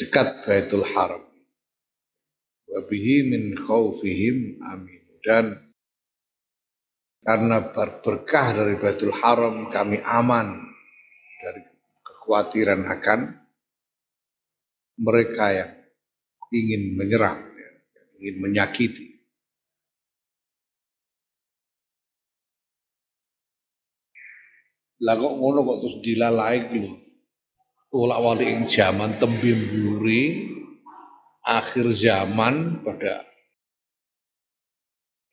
Dekat 0.00 0.48
Baitul 0.48 0.88
Haram. 0.96 1.20
Wabihi 2.72 3.28
min 3.28 3.52
khawfihim 3.52 4.64
amin. 4.64 5.02
Dan 5.20 5.60
karena 7.20 7.68
berkah 8.00 8.56
dari 8.56 8.80
Baitul 8.80 9.12
Haram 9.12 9.68
kami 9.68 10.00
aman 10.00 10.56
dari 11.44 11.60
kekhawatiran 12.00 12.88
akan 12.88 13.39
mereka 15.00 15.44
yang 15.50 15.72
ingin 16.52 16.94
menyerang, 16.94 17.40
yang 17.40 17.74
ingin 18.20 18.36
menyakiti. 18.44 19.06
Lah 25.00 25.16
kok 25.16 25.34
ngono 25.40 25.64
kok 25.64 25.78
terus 25.80 25.96
dilalaik 26.04 26.66
lho. 26.76 26.92
Tolak 27.90 28.20
wali 28.22 28.44
ing 28.46 28.68
zaman 28.70 29.18
tembim 29.18 29.58
buri 29.66 30.46
akhir 31.42 31.90
zaman 31.96 32.84
pada 32.84 33.24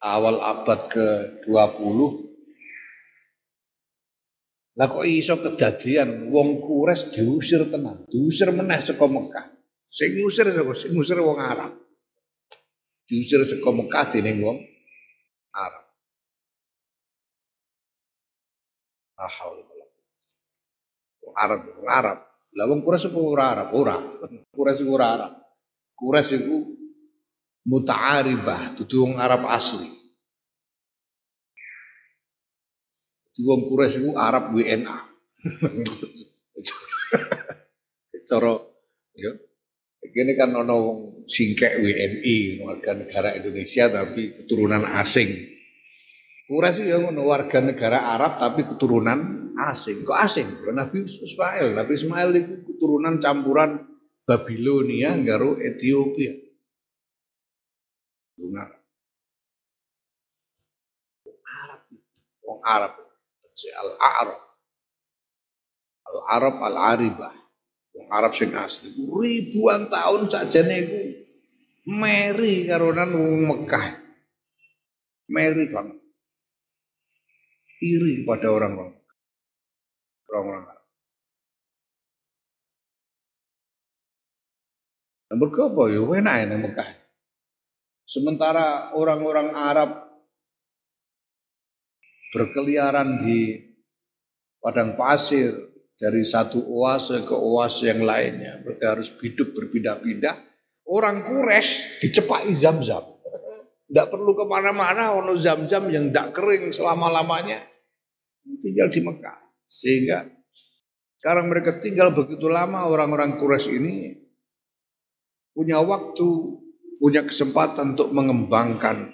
awal 0.01 0.41
abad 0.41 0.80
ke-20 0.89 1.99
lah 4.77 4.88
kok 4.93 5.06
iso 5.10 5.41
kedadian 5.41 6.30
wong 6.30 6.62
kures 6.62 7.10
diusir 7.10 7.65
tenan 7.73 8.06
diusir 8.10 8.53
meneh 8.53 8.77
saka 8.77 9.10
Mekah 9.10 9.57
Sing 9.88 10.19
ngusir 10.19 10.52
sapa? 10.52 10.73
Sing 10.76 10.91
ngusir 10.93 11.19
wong 11.23 11.39
Arab. 11.39 11.71
Diusir 13.08 13.39
saka 13.47 13.69
Mekah 13.71 14.06
dening 14.12 14.43
wong 14.43 14.60
Arab. 15.56 15.86
Ahal. 19.17 19.63
Wong 21.23 21.36
Arab, 21.36 21.60
wong 21.71 21.88
Arab. 21.88 22.17
Lah 22.58 22.65
wong 22.67 22.82
Quraisy 22.84 23.08
apa 23.10 23.19
ora 23.19 23.43
Arab? 23.54 23.67
Ora. 23.73 23.97
Quraisy 24.52 24.84
ora 24.84 25.06
Arab. 25.15 25.32
Quraisy 25.97 26.36
iku 26.36 26.58
muta'aribah, 27.67 28.76
dudu 28.76 29.08
wong 29.08 29.15
Arab 29.17 29.47
asli. 29.47 29.88
Wong 33.39 33.62
Quraisy 33.71 34.04
iku 34.04 34.12
Arab 34.19 34.52
WNA. 34.52 34.97
Cara 38.28 38.60
ya 39.15 39.32
ini 40.04 40.34
kan 40.38 40.54
ono 40.54 40.78
singkek 41.28 41.84
WNI, 41.84 42.64
warga 42.64 42.92
negara 42.98 43.36
Indonesia 43.38 43.90
tapi 43.92 44.44
keturunan 44.44 44.86
asing. 44.86 45.30
Quraisy 46.48 46.88
ya 46.88 47.04
ngono 47.04 47.28
warga 47.28 47.60
negara 47.60 48.16
Arab 48.16 48.40
tapi 48.40 48.64
keturunan 48.64 49.52
asing. 49.68 50.08
Kok 50.08 50.16
asing? 50.16 50.48
Nabi 50.72 51.04
Ismail, 51.04 51.76
Nabi 51.76 51.92
Ismail 52.00 52.30
itu 52.40 52.54
keturunan 52.72 53.20
campuran 53.20 53.84
Babilonia 54.24 55.16
karo 55.28 55.60
Ethiopia. 55.60 56.36
Lunar. 58.38 58.70
Arab. 61.48 61.82
Wong 62.46 62.60
Arab. 62.64 62.94
Al-Arab. 63.58 64.40
Al-Arab 66.08 66.56
Al-Aribah. 66.64 67.47
Wong 67.98 68.08
Arab 68.14 68.38
sing 68.38 68.54
asli. 68.54 68.94
Ribuan 68.94 69.90
tahun 69.90 70.30
sakjane 70.30 70.76
iku 70.86 71.02
meri 71.90 72.70
karonan 72.70 73.10
wong 73.18 73.34
Mekah. 73.50 73.88
Meri 75.34 75.66
banget. 75.74 75.98
Iri 77.82 78.22
pada 78.26 78.48
orang-orang. 78.54 78.98
Orang-orang 80.30 80.66
Arab. 80.70 80.86
Nomor 85.28 85.50
apa 85.52 85.82
ya 85.92 86.02
enak 86.08 86.36
ya 86.40 86.58
Mekah. 86.58 86.90
Sementara 88.08 88.96
orang-orang 88.96 89.52
Arab 89.52 89.90
berkeliaran 92.32 93.20
di 93.20 93.60
padang 94.64 94.96
pasir 94.96 95.66
dari 95.98 96.22
satu 96.22 96.62
oase 96.62 97.26
ke 97.26 97.34
oase 97.34 97.90
yang 97.90 98.06
lainnya. 98.06 98.62
Mereka 98.62 98.86
harus 98.86 99.10
hidup 99.18 99.58
berpindah-pindah. 99.58 100.36
Orang 100.88 101.26
Quraisy 101.26 102.00
dicepai 102.06 102.54
zam-zam. 102.54 103.04
Tidak 103.88 104.08
perlu 104.08 104.38
ke 104.38 104.46
mana-mana, 104.48 105.12
ono 105.18 105.36
zam-zam 105.36 105.90
yang 105.92 106.14
tidak 106.14 106.38
kering 106.38 106.72
selama-lamanya. 106.72 107.66
Tinggal 108.64 108.88
di 108.94 109.02
Mekah. 109.04 109.38
Sehingga 109.68 110.24
sekarang 111.20 111.52
mereka 111.52 111.82
tinggal 111.82 112.16
begitu 112.16 112.48
lama 112.48 112.88
orang-orang 112.88 113.36
Quraisy 113.36 113.70
ini 113.74 113.96
punya 115.52 115.82
waktu 115.82 116.28
punya 117.02 117.26
kesempatan 117.26 117.98
untuk 117.98 118.14
mengembangkan 118.14 119.12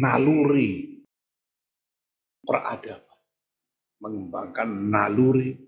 naluri 0.00 1.04
peradaban. 2.44 3.07
Mengembangkan 3.98 4.68
naluri 4.90 5.58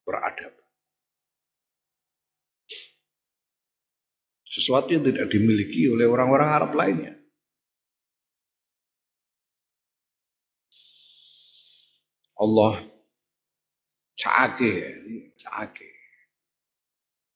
peradaban. 0.00 0.64
Sesuatu 4.48 4.94
yang 4.94 5.02
tidak 5.02 5.28
dimiliki 5.34 5.90
oleh 5.90 6.06
orang-orang 6.06 6.48
Arab 6.48 6.72
lainnya. 6.78 7.14
Allah 12.38 12.86
caake, 14.14 14.74
caake. 15.38 15.90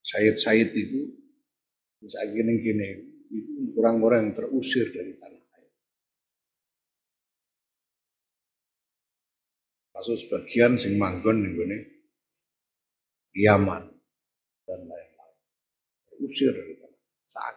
Sayyid-sayyid 0.07 0.71
itu 0.73 1.01
bisa 1.99 2.23
gini-gini 2.31 2.89
itu 3.35 3.77
orang-orang 3.77 4.31
yang 4.31 4.35
terusir 4.39 4.89
dari 4.95 5.19
tanah 5.19 5.38
air. 10.09 10.17
Masuk 10.17 10.25
sebagian 10.25 10.81
sing 10.81 10.97
manggon 10.97 11.45
ning 11.45 11.53
gone 11.53 11.79
Yaman 13.37 13.85
dan 14.65 14.81
lain-lain. 14.89 15.37
Dari 16.17 16.75
tanah 16.81 17.03
saat. 17.29 17.57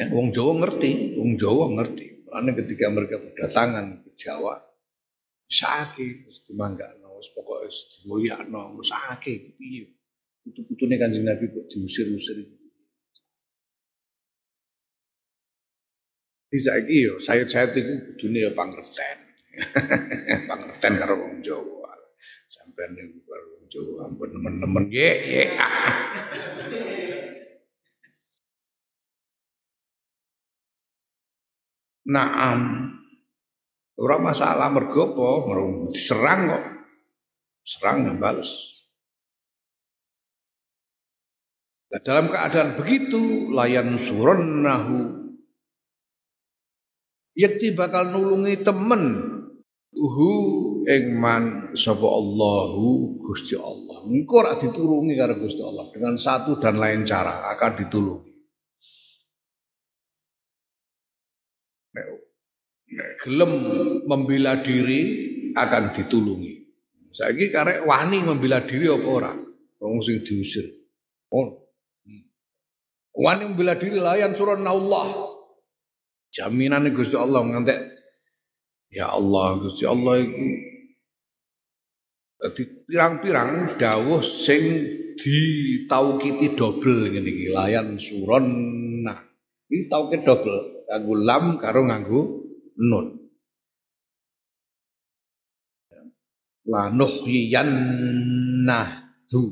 Ya, 0.00 0.08
wong 0.08 0.32
Jawa 0.32 0.64
ngerti, 0.64 1.20
wong 1.20 1.36
Jawa 1.36 1.68
ngerti. 1.76 2.24
Karena 2.24 2.50
ketika 2.56 2.86
mereka 2.88 3.16
berdatangan 3.20 4.08
ke 4.08 4.10
Jawa, 4.16 4.56
sakit, 5.52 6.24
mesti 6.24 6.52
mangga 6.56 6.96
wis 7.20 7.28
pokoke 7.36 7.68
dimulyakno, 7.68 8.80
wis 8.80 8.88
akeh 8.88 9.52
piye. 9.60 9.92
Putu-putune 10.40 10.96
Kanjeng 10.96 11.28
Nabi 11.28 11.52
kok 11.52 11.68
diusir-usir. 11.68 12.59
Di 16.50 16.58
saiki 16.58 17.06
yo 17.06 17.14
sayat-sayat 17.22 17.78
iku 17.78 17.94
kudune 18.10 18.42
ya 18.42 18.50
pangerten. 18.50 19.18
pangerten 20.50 20.98
karo 20.98 21.14
wong 21.22 21.38
Jawa. 21.38 21.94
Sampeyan 22.50 22.98
niku 22.98 23.22
karo 23.22 23.54
wong 23.54 23.70
Jawa 23.70 24.10
ampun 24.10 24.34
nemen-nemen 24.34 24.90
ye 24.90 25.10
ye. 25.30 25.46
Naam. 32.10 32.90
Ora 33.94 34.18
masalah 34.18 34.74
mergo 34.74 35.14
apa, 35.14 35.54
diserang 35.94 36.50
kok. 36.50 36.64
Serang 37.62 38.10
dan 38.10 38.18
balas. 38.18 38.50
Nah, 41.94 42.00
dalam 42.02 42.26
keadaan 42.32 42.74
begitu 42.74 43.52
layan 43.54 44.00
nahu 44.64 45.19
yakti 47.40 47.72
bakal 47.72 48.12
nulungi 48.12 48.60
temen 48.60 49.02
uhu 49.96 50.30
engman 50.84 51.72
sapa 51.72 52.04
Allahu 52.04 53.16
Gusti 53.24 53.56
Allah. 53.56 54.04
Engko 54.04 54.44
ora 54.44 54.60
ditulungi 54.60 55.16
karo 55.16 55.40
Gusti 55.40 55.62
Allah 55.64 55.88
dengan 55.96 56.20
satu 56.20 56.60
dan 56.60 56.76
lain 56.76 57.08
cara 57.08 57.48
akan 57.56 57.72
ditulungi. 57.80 58.30
gelem 63.20 63.52
membela 64.08 64.58
diri 64.60 65.00
akan 65.54 65.92
ditulungi. 65.92 66.54
Saiki 67.10 67.50
karek 67.50 67.84
wani 67.84 68.22
membela 68.22 68.62
diri 68.62 68.86
apa 68.86 69.08
ora? 69.08 69.32
Wong 69.80 70.00
sing 70.04 70.22
diusir. 70.22 70.66
Oh. 71.32 71.68
Wani 73.16 73.50
membela 73.50 73.76
diri 73.76 73.98
layan 73.98 74.32
suran 74.32 74.64
Allah. 74.64 75.36
Jaminan 76.30 76.86
Gusti 76.94 77.18
Allah 77.18 77.42
ngantek 77.42 77.80
ya 78.90 79.06
Allah 79.14 79.58
Gusti 79.58 79.86
Allah 79.86 80.18
itu 80.22 80.46
dadi 82.40 82.64
pirang-pirang 82.88 83.76
dawuh 83.76 84.24
sing 84.24 84.88
ditaukiti 85.20 86.56
dobel 86.56 87.12
ngene 87.12 87.28
iki 87.28 87.52
layan 87.52 88.00
suron 88.00 88.48
nah. 89.04 89.20
Iki 89.70 89.86
taukit 89.86 90.26
dobel 90.26 90.82
nganggo 90.88 91.14
lam 91.20 91.60
karo 91.60 91.84
nganggo 91.86 92.42
nun. 92.80 93.20
La 96.70 96.86
nuhyiyannahu 96.90 99.42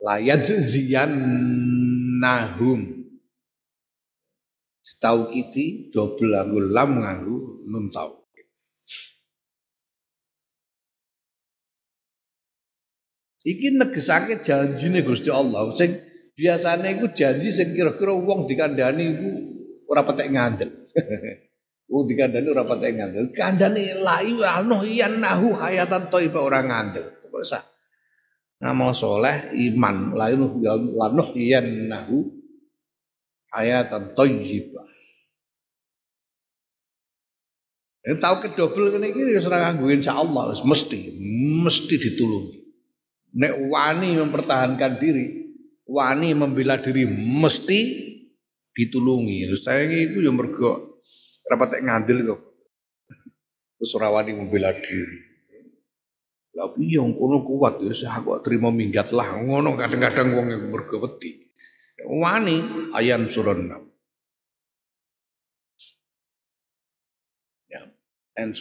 la 0.00 0.16
yajziyannahum 0.22 2.97
tau 4.98 5.30
kiti 5.30 5.90
double 5.94 6.34
nganggo 6.34 6.58
lam 6.70 6.90
nganggo 7.02 7.36
nun 7.66 7.86
tau 7.90 8.18
Iki 13.48 13.80
negesake 13.80 14.44
janjine 14.44 15.00
Gusti 15.06 15.32
Allah 15.32 15.72
sing 15.72 15.96
biasane 16.36 17.00
iku 17.00 17.16
janji 17.16 17.48
sing 17.48 17.72
kira-kira 17.72 18.12
wong 18.12 18.44
dikandani 18.44 19.04
iku 19.08 19.30
ora 19.88 20.04
petek 20.04 20.28
ngandel. 20.28 20.70
Oh 21.88 22.04
dikandani 22.04 22.52
ora 22.52 22.68
patek 22.68 23.00
ngandel. 23.00 23.32
Kandani 23.32 23.96
layu 23.96 24.44
anu 24.44 24.84
nahu 25.16 25.56
hayatan 25.56 26.12
thayyibah 26.12 26.42
orang 26.44 26.68
ngandel. 26.68 27.08
Kok 27.32 27.44
sah. 27.48 27.64
Ngamal 28.60 28.92
soleh 28.92 29.56
iman 29.56 30.12
layu 30.12 30.52
lanuh 30.92 31.32
yan 31.32 31.88
nahu 31.88 32.28
hayatan 33.56 34.12
thayyibah. 34.12 34.87
Yang 38.06 38.18
tahu 38.22 38.36
kedobel 38.46 38.94
kene 38.94 39.10
iki 39.10 39.34
wis 39.34 39.48
ora 39.50 39.68
nganggo 39.68 39.90
insyaallah 39.90 40.54
wis 40.54 40.62
mesti 40.62 41.18
mesti 41.66 41.94
ditulungi. 41.98 42.58
Nek 43.38 43.52
wani 43.68 44.16
mempertahankan 44.16 44.92
diri, 45.02 45.26
wani 45.84 46.32
membela 46.32 46.78
diri 46.78 47.04
mesti 47.10 47.80
ditulungi. 48.72 49.50
Terus 49.50 49.62
saya 49.66 49.84
itu 49.84 50.22
yang 50.22 50.38
mergo 50.38 51.02
rapat 51.50 51.82
ngandil 51.82 52.34
kok. 52.34 52.40
Terus 53.78 53.90
ora 53.98 54.14
wani 54.14 54.32
membela 54.38 54.70
diri. 54.72 55.18
Lah 56.54 56.74
piye 56.74 56.98
kono 56.98 57.46
kuat 57.46 57.82
ya 57.82 58.18
aku 58.18 58.42
terima 58.42 58.74
minggat 58.74 59.14
lah 59.14 59.38
ngono 59.38 59.78
kadang-kadang 59.78 60.34
wong 60.34 60.46
mergo 60.70 61.02
wedi. 61.02 61.50
Wani 62.06 62.90
ayan 62.94 63.26
suron 63.26 63.87
and. 68.38 68.54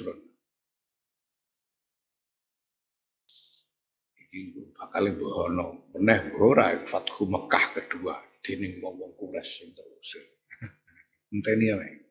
Iki 4.18 4.74
bakal 4.76 5.14
bohono 5.16 5.88
meneh 5.96 6.34
ora 6.42 6.74
Fathu 6.90 7.30
Mekah 7.30 7.66
kedua 7.78 8.18
dening 8.44 8.82
wong-wong 8.84 9.16
Quraisy 9.16 9.48
sing 9.48 9.70
terusir. 9.78 10.26
Enteni 11.34 11.72
ae. 11.72 12.08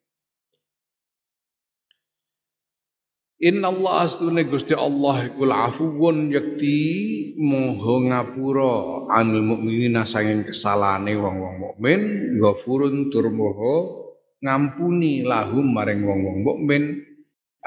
Inna 3.36 3.68
Allah 3.68 4.08
astune 4.08 4.48
Gusti 4.48 4.72
Allah 4.72 5.28
iku 5.28 5.44
afuwun 5.44 6.32
yakti 6.32 7.36
moho 7.36 8.08
ngapura 8.08 9.12
anil 9.12 9.44
mukminina 9.44 10.08
sanging 10.08 10.48
kesalahane 10.48 11.12
wong-wong 11.20 11.56
mukmin 11.60 12.00
ghafurun 12.40 13.12
tur 13.12 13.28
moho 13.28 14.08
ngampuni 14.40 15.20
lahum 15.20 15.68
maring 15.68 16.00
wong-wong 16.08 16.38
mukmin 16.48 17.05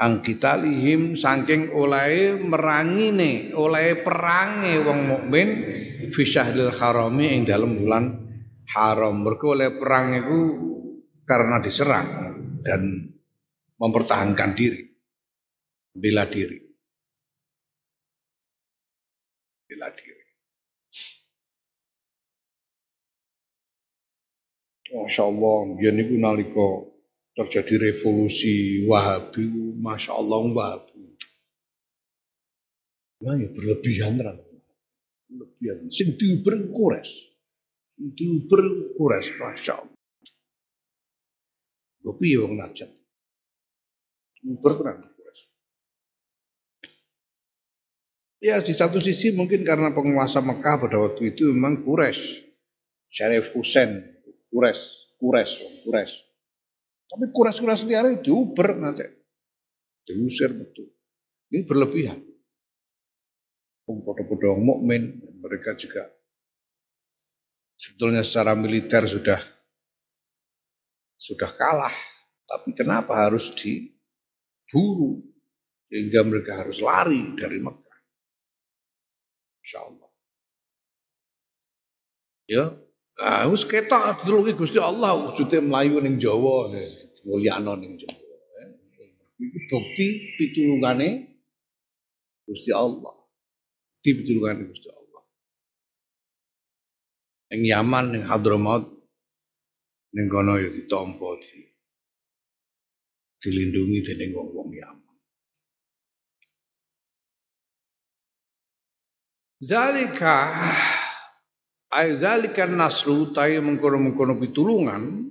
ang 0.00 0.24
kita 0.24 0.56
lihim 0.56 1.12
saking 1.12 1.76
oleh 1.76 2.40
merangine 2.40 3.52
oleh 3.52 4.00
perange 4.00 4.80
wong 4.80 5.00
mukmin 5.04 5.48
fi 6.08 6.22
syahril 6.24 6.72
harami 6.72 7.36
ing 7.36 7.44
dalam 7.44 7.76
bulan 7.76 8.04
haram. 8.72 9.20
Mergo 9.20 9.52
oleh 9.52 9.76
perang 9.76 10.16
itu 10.16 10.40
karena 11.28 11.60
diserang 11.60 12.08
dan 12.64 13.12
mempertahankan 13.76 14.50
diri 14.56 14.88
bela 15.92 16.24
diri. 16.24 16.58
Bela 19.68 19.92
diri. 19.92 20.18
Masya 24.90 25.22
Allah, 25.22 25.58
biar 25.78 25.94
niku 25.94 26.18
nalika 26.18 26.90
terjadi 27.40 27.88
revolusi 27.88 28.84
Wahabi, 28.84 29.48
masya 29.80 30.12
Allah 30.12 30.40
Wahabi. 30.44 31.16
Nah, 33.24 33.36
ya 33.36 33.48
berlebihan 33.48 34.20
kan. 34.20 34.36
Berlebihan. 35.28 35.88
Sing 35.88 36.20
diuber 36.20 36.68
kures. 36.68 37.08
Diuber 37.96 38.92
kures, 38.96 39.28
masya 39.40 39.80
Allah. 39.80 39.96
Gue 42.00 42.14
piye 42.20 42.36
wong 42.40 42.60
najat. 42.60 42.92
Uber 44.44 44.72
kures. 44.76 45.40
Ya 48.40 48.56
di 48.56 48.72
satu 48.72 48.96
sisi 49.04 49.36
mungkin 49.36 49.60
karena 49.68 49.92
penguasa 49.92 50.40
Mekah 50.40 50.88
pada 50.88 50.96
waktu 50.96 51.36
itu 51.36 51.52
memang 51.52 51.84
kures. 51.84 52.40
Syarif 53.12 53.52
Hussein, 53.52 54.00
kures, 54.48 55.12
kures, 55.20 55.60
kures. 55.84 56.29
Tapi 57.10 57.24
kuras-kuras 57.34 57.82
liar 57.82 58.22
diuber 58.22 58.78
nanti. 58.78 59.02
Diusir 60.06 60.54
betul. 60.54 60.94
Ini 61.50 61.66
berlebihan. 61.66 62.22
Podo-podo 63.90 64.54
mukmin 64.54 65.18
mereka 65.42 65.74
juga 65.74 66.06
sebetulnya 67.74 68.22
secara 68.22 68.54
militer 68.54 69.02
sudah 69.10 69.42
sudah 71.18 71.50
kalah. 71.58 71.96
Tapi 72.46 72.70
kenapa 72.78 73.26
harus 73.26 73.50
diburu 73.58 75.18
sehingga 75.90 76.22
mereka 76.22 76.62
harus 76.62 76.78
lari 76.78 77.34
dari 77.34 77.58
Mekah? 77.58 77.98
Insya 79.66 79.78
Allah. 79.82 80.10
Ya, 82.46 82.64
Ah, 83.20 83.44
wis 83.52 83.68
ketok 83.68 84.24
dilungi 84.24 84.56
Gusti 84.56 84.80
Allah 84.80 85.12
wujude 85.12 85.60
mlayu 85.60 86.00
ning 86.00 86.16
Jawa, 86.16 86.72
mulyakno 87.24 87.72
ning 87.76 87.96
Jawa. 88.00 88.28
Iki 89.40 89.58
bukti 89.72 90.06
pitulungane 90.36 91.08
Gusti 92.44 92.70
Allah. 92.72 93.14
Di 94.00 94.10
pitulungane 94.12 94.62
Gusti 94.68 94.88
Allah. 94.92 95.22
Ning 97.50 97.62
Yaman 97.64 98.04
ning 98.12 98.24
Hadramaut 98.28 98.84
ning 100.12 100.26
kono 100.28 100.58
ya 100.60 100.68
ditampa 100.68 101.38
di 101.40 101.58
dilindungi 103.40 103.98
dening 104.04 104.36
wong-wong 104.36 104.70
Yaman. 104.76 105.16
Zalika 109.60 110.36
Aizalikan 111.90 112.78
nasru 112.78 113.34
tayi 113.34 113.58
mengkono-mengkono 113.58 114.38
pitulungan 114.38 115.26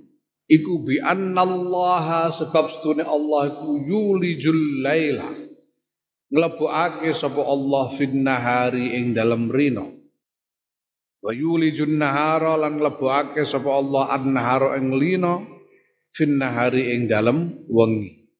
iku 0.50 0.82
bi 0.82 0.98
annallaha 0.98 2.34
sebab 2.34 2.74
setune 2.74 3.06
Allah 3.06 3.54
iku 3.54 3.78
yulijul 3.86 4.82
laila. 4.82 5.30
Nglebokake 6.30 7.10
sapa 7.14 7.42
Allah 7.42 7.90
fin 7.94 8.22
nahari 8.22 8.94
ing 8.98 9.14
dalem 9.14 9.50
rino 9.50 9.98
wa 11.20 11.30
yulijun 11.34 11.98
nahara 12.00 12.56
lan 12.56 12.78
nglebokake 12.80 13.42
sapa 13.42 13.66
Allah 13.66 14.14
an-nahara 14.14 14.78
ing 14.78 14.94
lino 14.94 15.42
fin 16.14 16.38
nahari 16.38 16.94
ing 16.94 17.06
dalem 17.10 17.66
wengi. 17.66 18.30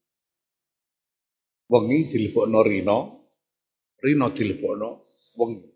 Wengi 1.70 1.98
dilebokno 2.10 2.60
rino 2.66 2.98
rino 4.02 4.26
dilebokno 4.34 4.88
wengi 5.38 5.69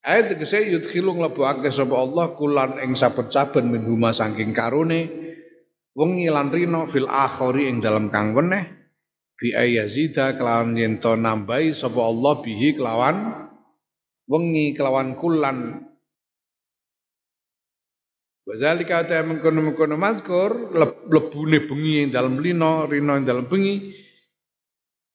Ayat 0.00 0.32
tegese 0.32 0.64
yudkhilu 0.64 1.12
nglebokake 1.12 1.68
sapa 1.68 1.92
Allah 1.92 2.32
kulan 2.32 2.80
ing 2.80 2.96
saben-saben 2.96 3.68
min 3.68 3.84
huma 3.84 4.16
saking 4.16 4.56
karune 4.56 5.12
wengi 5.92 6.32
lan 6.32 6.48
rino 6.48 6.88
fil 6.88 7.04
akhori 7.04 7.68
ing 7.68 7.84
dalam 7.84 8.08
kang 8.08 8.32
weneh 8.32 8.64
bi 9.36 9.52
ayazida 9.52 10.40
kelawan 10.40 10.72
yen 10.72 10.96
to 11.04 11.12
nambahi 11.20 11.76
sapa 11.76 12.00
Allah 12.00 12.32
bihi 12.40 12.80
kelawan 12.80 13.44
wengi 14.24 14.72
kelawan 14.72 15.18
kulan. 15.20 15.84
Wazalika 18.48 19.04
ta 19.04 19.20
mengkono-mengkono 19.20 20.00
mazkur 20.00 20.72
lebune 21.12 21.68
bengi 21.68 22.02
ing 22.02 22.08
dalam 22.08 22.40
lino 22.40 22.88
rino 22.88 23.20
ing 23.20 23.28
dalam 23.28 23.44
bengi 23.46 23.92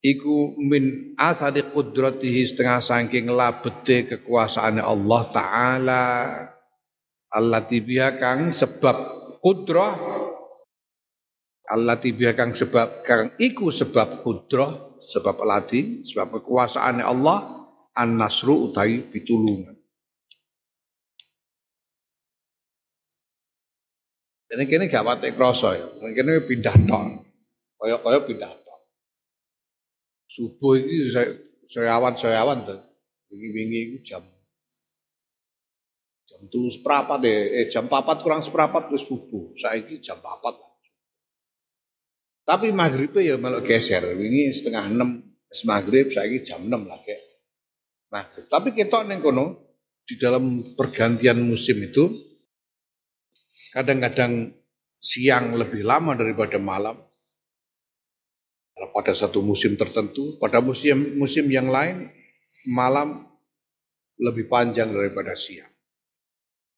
iku 0.06 0.54
min 0.62 1.18
asadi 1.18 1.66
qudratihi 1.66 2.46
setengah 2.46 2.78
saking 2.78 3.34
labete 3.34 4.06
kekuasaane 4.06 4.82
Allah 4.86 5.22
taala. 5.34 6.04
Allati 7.36 7.84
biha 7.84 8.16
kang 8.16 8.54
sebab 8.54 8.96
kudrah 9.44 9.98
allati 11.68 12.14
biha 12.16 12.32
kang 12.38 12.56
sebab 12.56 13.04
kang 13.04 13.34
iku 13.42 13.74
sebab 13.74 14.24
kudrah 14.24 14.72
sebab 15.12 15.44
lati 15.44 16.06
sebab 16.06 16.40
kekuasaane 16.40 17.04
Allah 17.04 17.66
an-nasru 17.98 18.72
utai 18.72 19.04
pitulungan. 19.04 19.76
Ini 24.46 24.64
kini 24.72 24.88
gak 24.88 25.04
patek 25.04 25.36
kroso 25.36 25.76
ya, 25.76 25.84
kini 26.00 26.40
pindah 26.48 26.78
tok, 26.88 27.04
kaya-kaya 27.76 28.24
pindah 28.24 28.52
Subuh 30.36 30.76
ini 30.76 31.08
saya 31.72 31.96
awan 31.96 32.20
saya 32.20 32.44
awan. 32.44 32.68
Wingi-wingi 33.32 33.80
itu 33.96 33.98
jam 34.04 34.24
jam 36.28 36.44
tuh 36.52 36.68
seperempat 36.68 37.24
deh, 37.24 37.64
eh 37.64 37.66
jam 37.72 37.88
papat 37.88 38.20
kurang 38.20 38.44
seperempat 38.44 38.92
terus 38.92 39.08
subuh. 39.08 39.56
Saya 39.56 39.80
ini 39.80 40.04
jam 40.04 40.20
papat 40.20 40.60
Tapi 42.46 42.70
maghribnya 42.76 43.24
ya 43.24 43.36
malah 43.40 43.64
geser. 43.64 44.04
Wingi 44.12 44.52
setengah 44.52 44.92
enam 44.92 45.24
maghrib 45.64 46.12
saya 46.12 46.28
ini 46.28 46.44
jam 46.44 46.68
enam 46.68 46.84
lagi. 46.84 47.16
Maghrib. 48.12 48.46
Tapi 48.52 48.76
kita 48.76 49.08
neng 49.08 49.24
kono 49.24 49.72
di 50.04 50.20
dalam 50.20 50.76
pergantian 50.76 51.40
musim 51.42 51.80
itu 51.80 52.12
kadang-kadang 53.72 54.52
siang 55.00 55.56
lebih 55.56 55.82
lama 55.88 56.12
daripada 56.14 56.60
malam. 56.60 57.00
Pada 58.76 59.16
satu 59.16 59.40
musim 59.40 59.80
tertentu, 59.80 60.36
pada 60.36 60.60
musim 60.60 61.16
musim 61.16 61.48
yang 61.48 61.72
lain 61.72 62.12
malam 62.68 63.24
lebih 64.20 64.52
panjang 64.52 64.92
daripada 64.92 65.32
siang. 65.36 65.72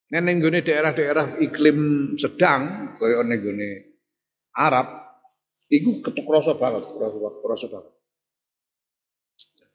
Nah, 0.08 0.24
nenggone 0.24 0.64
daerah-daerah 0.64 1.42
iklim 1.44 2.14
sedang, 2.16 2.96
kaya 2.96 3.28
nenggone 3.28 4.00
Arab, 4.56 4.88
itu 5.68 6.00
ketuk 6.00 6.24
rasa 6.32 6.56
banget, 6.56 6.88
rasa, 6.96 7.18
rasa 7.44 7.68
banget. 7.68 7.94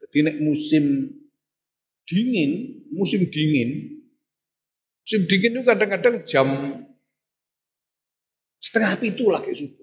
Jadi 0.00 0.18
nek 0.24 0.36
musim 0.40 0.84
dingin, 2.08 2.50
musim 2.96 3.28
dingin, 3.28 4.00
musim 5.04 5.20
dingin 5.28 5.52
itu 5.52 5.62
kadang-kadang 5.68 6.16
jam 6.24 6.48
setengah 8.56 8.92
itu 9.04 9.24
lagi 9.28 9.52
subuh. 9.52 9.81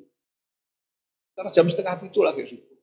Karena 1.40 1.56
jam 1.56 1.72
setengah 1.72 1.96
itu 2.04 2.20
lagi 2.20 2.44
subuh. 2.52 2.78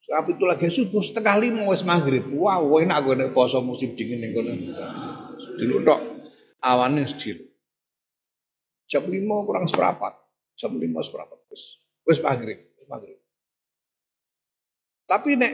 Setengah 0.00 0.22
itu 0.32 0.44
lagi 0.48 0.66
subuh, 0.72 1.02
setengah 1.04 1.36
lima 1.44 1.68
wes 1.68 1.84
maghrib. 1.84 2.24
Wow, 2.32 2.80
enak 2.80 2.98
gue 3.04 3.14
nek 3.20 3.30
poso 3.36 3.60
musim 3.60 3.92
dingin 3.92 4.24
yang 4.24 4.32
kono. 4.32 4.52
Dulu 5.60 5.76
dok 5.84 6.00
awannya 6.64 7.04
sedih. 7.12 7.52
Jam 8.88 9.12
lima 9.12 9.44
kurang 9.44 9.68
seperempat, 9.68 10.16
jam 10.56 10.72
lima 10.72 11.04
seperempat 11.04 11.36
wes 11.52 11.84
wes 12.08 12.16
maghrib, 12.24 12.64
wes 12.80 12.88
maghrib. 12.88 13.20
Tapi 15.04 15.36
nek 15.36 15.52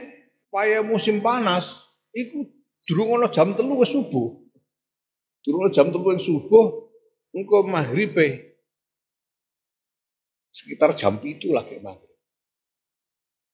paya 0.55 0.87
musim 0.87 1.19
panas, 1.19 1.91
itu 2.15 2.47
durung 2.87 3.19
ono 3.19 3.35
jam 3.35 3.59
telu 3.59 3.83
wes 3.83 3.91
subuh. 3.91 4.31
Durung 5.43 5.75
jam 5.75 5.91
telu 5.91 6.15
yang 6.15 6.23
subuh, 6.23 6.87
engko 7.35 7.67
maghrib 7.67 8.15
sekitar 10.59 10.91
jam 10.99 11.23
itu 11.23 11.55
lagi 11.55 11.79
maghrib. 11.79 12.19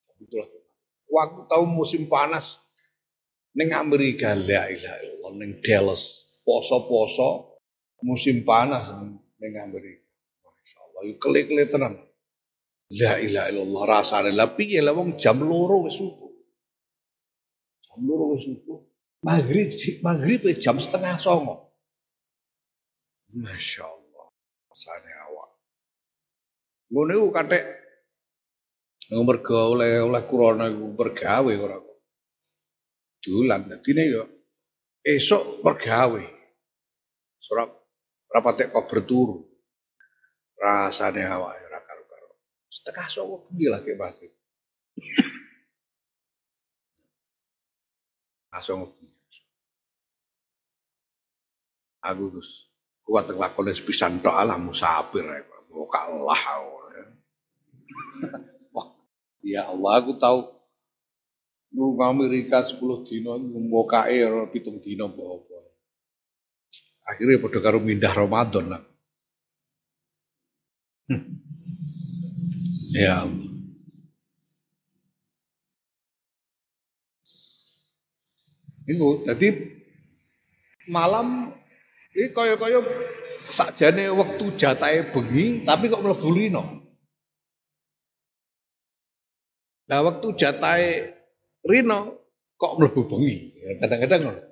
Jam 0.08 0.16
itu 0.24 0.34
lagi. 0.40 0.58
Waktu 1.12 1.40
tahu 1.52 1.64
musim 1.68 2.08
panas, 2.08 2.56
neng 3.52 3.76
Amerika 3.76 4.32
la 4.32 4.72
ilaha 4.72 4.98
illallah, 5.04 5.60
Dallas, 5.60 6.02
poso-poso 6.40 7.60
musim 8.00 8.40
panas 8.40 8.88
neng 9.36 9.54
Amerika. 9.60 10.00
Masya 10.48 10.78
Allah, 10.80 11.02
yuk 11.12 11.18
kele-kele 11.20 11.68
tenan. 11.68 11.94
La 12.96 13.20
ilaha 13.20 13.48
illallah 13.52 13.82
rasane 14.00 14.30
la 14.32 14.56
piye 14.56 14.80
wong 14.80 15.20
jam 15.20 15.44
loro 15.44 15.84
wis 15.84 16.00
subuh. 16.00 16.32
Jam 17.84 18.00
loro 18.08 18.32
wis 18.36 18.48
subuh. 18.48 18.80
Maghrib 19.24 19.72
maghrib 20.04 20.44
jam 20.60 20.76
setengah 20.76 21.16
songo. 21.16 21.72
Masya 23.32 23.88
Allah. 23.88 24.26
Rasane 24.68 25.10
awak. 25.10 25.13
Ngono 26.94 27.10
iku 27.10 27.28
kathek 27.34 27.64
mergo 29.10 29.74
oleh 29.74 29.98
oleh 29.98 30.22
kurana 30.30 30.70
iku 30.70 30.94
bergawe 30.94 31.52
ora 31.58 31.74
kok. 31.82 31.98
Dulan 33.18 33.66
dadine 33.66 34.02
yo 34.06 34.22
esok 35.02 35.58
bergawe. 35.58 36.22
Surat 37.42 37.66
rapatek 38.30 38.70
kok 38.70 38.86
berturu. 38.86 39.42
Rasane 40.54 41.26
awak 41.26 41.58
ora 41.66 41.82
karo-karo. 41.82 42.38
Setengah 42.70 43.06
songo 43.10 43.50
bengi 43.50 43.66
lagi 43.66 43.90
maghrib. 43.98 44.30
Langsung 48.54 48.86
aku 52.06 52.22
terus 52.30 52.70
kuat 53.02 53.26
nglakoni 53.26 53.74
sepisan 53.74 54.22
tok 54.22 54.30
alah 54.30 54.62
musafir 54.62 55.26
ae. 55.26 55.42
Mau 55.74 55.90
kalah. 55.90 56.83
Wah, 58.74 58.88
ya 59.44 59.70
Allah 59.70 59.92
aku 60.00 60.16
tahu 60.18 60.54
Nung 61.74 61.98
Amerika 61.98 62.62
10 62.62 62.78
dino 63.02 63.34
mau 63.66 63.82
kae 63.82 64.22
ora 64.22 64.46
pitung 64.46 64.78
dino 64.78 65.10
apa 65.10 65.58
Akhirnya 67.04 67.42
pada 67.42 67.58
karo 67.60 67.82
mindah 67.82 68.14
Ramadan 68.14 68.64
lah. 68.78 68.82
Ya 72.94 73.26
Allah. 73.26 73.50
Itu, 78.84 79.24
jadi 79.26 79.48
malam 80.88 81.52
ini 82.14 82.30
kaya-kaya 82.30 82.80
sakjane 83.50 84.08
waktu 84.14 84.44
jatahe 84.56 85.10
bengi 85.10 85.66
tapi 85.66 85.90
kok 85.90 86.00
mlebu 86.00 86.30
lino. 86.32 86.73
Nah 89.84 89.98
waktu 90.00 90.26
jatahe 90.36 91.12
rino 91.64 92.16
kok 92.56 92.80
mlebu 92.80 93.04
bengi. 93.08 93.52
Ya, 93.60 93.80
kadang-kadang 93.84 94.20
ngono. 94.28 94.42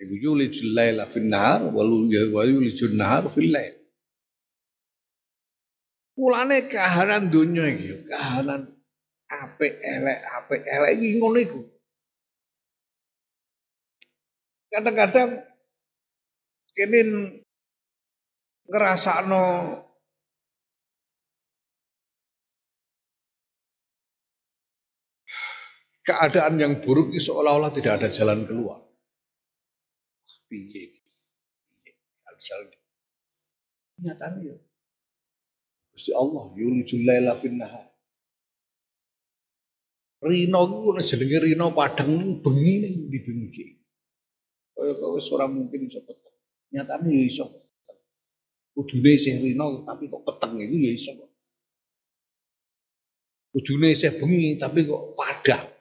Iku 0.00 0.14
yulijul 0.16 0.72
laila 0.72 1.04
fin 1.12 1.28
nahar 1.28 1.68
wa 1.68 2.42
yulijul 2.42 2.96
nahar 2.96 3.28
fil. 3.30 3.52
Mulane 6.16 6.68
kahanan 6.68 7.32
donya 7.32 7.64
iki, 7.68 8.04
kahanan 8.08 8.76
apik 9.28 9.76
elek 9.80 10.20
apik 10.20 10.62
elek 10.64 10.92
iki 10.96 11.08
ngono 11.20 11.38
iku. 11.40 11.60
Kadang-kadang 14.72 15.30
kene 16.76 17.00
ngerasakno 18.70 19.42
keadaan 26.10 26.58
yang 26.58 26.82
buruk 26.82 27.14
itu 27.14 27.30
seolah-olah 27.30 27.70
tidak 27.70 28.02
ada 28.02 28.08
jalan 28.10 28.42
keluar. 28.42 28.82
Piye? 30.50 30.98
Nyatanya 34.02 34.50
ya. 34.50 34.56
Gusti 35.94 36.10
Allah 36.10 36.50
yulijul 36.58 37.06
laila 37.06 37.38
fin 37.38 37.54
nahar. 37.54 37.86
Rino 40.20 40.60
ku 40.68 40.92
jenenge 41.00 41.38
Rino 41.40 41.72
Padang 41.72 42.42
bengi 42.42 42.74
ning 42.82 42.96
di 43.08 43.18
bengi. 43.22 43.64
Kaya 44.76 44.96
kok 44.96 45.10
wis 45.16 45.28
ora 45.32 45.46
mungkin 45.46 45.86
iso 45.86 46.00
peteng. 46.04 46.36
Nyatane 46.72 47.08
ya 47.08 47.22
iso. 47.28 47.44
Kudune 48.72 49.10
isih 49.16 49.36
rino 49.44 49.84
tapi 49.84 50.08
kok 50.08 50.24
peteng 50.24 50.56
itu 50.56 50.76
ya 50.80 50.90
iso. 50.96 51.12
Kudune 53.52 53.92
isih 53.92 54.16
bengi 54.16 54.56
tapi 54.56 54.88
kok 54.88 55.12
padang. 55.14 55.79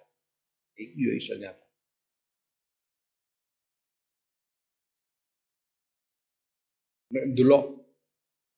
Nek 7.09 7.23
ndelok 7.34 7.65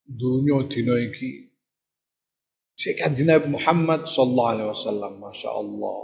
dunya 0.05 0.57
dina 0.67 0.95
iki 0.99 1.49
Syekh 2.75 2.99
Kanjeng 2.99 3.31
Nabi 3.31 3.47
Muhammad 3.55 4.05
sallallahu 4.11 4.51
alaihi 4.51 4.69
wasallam 4.75 5.13
Masya 5.23 5.49
Allah 5.55 6.01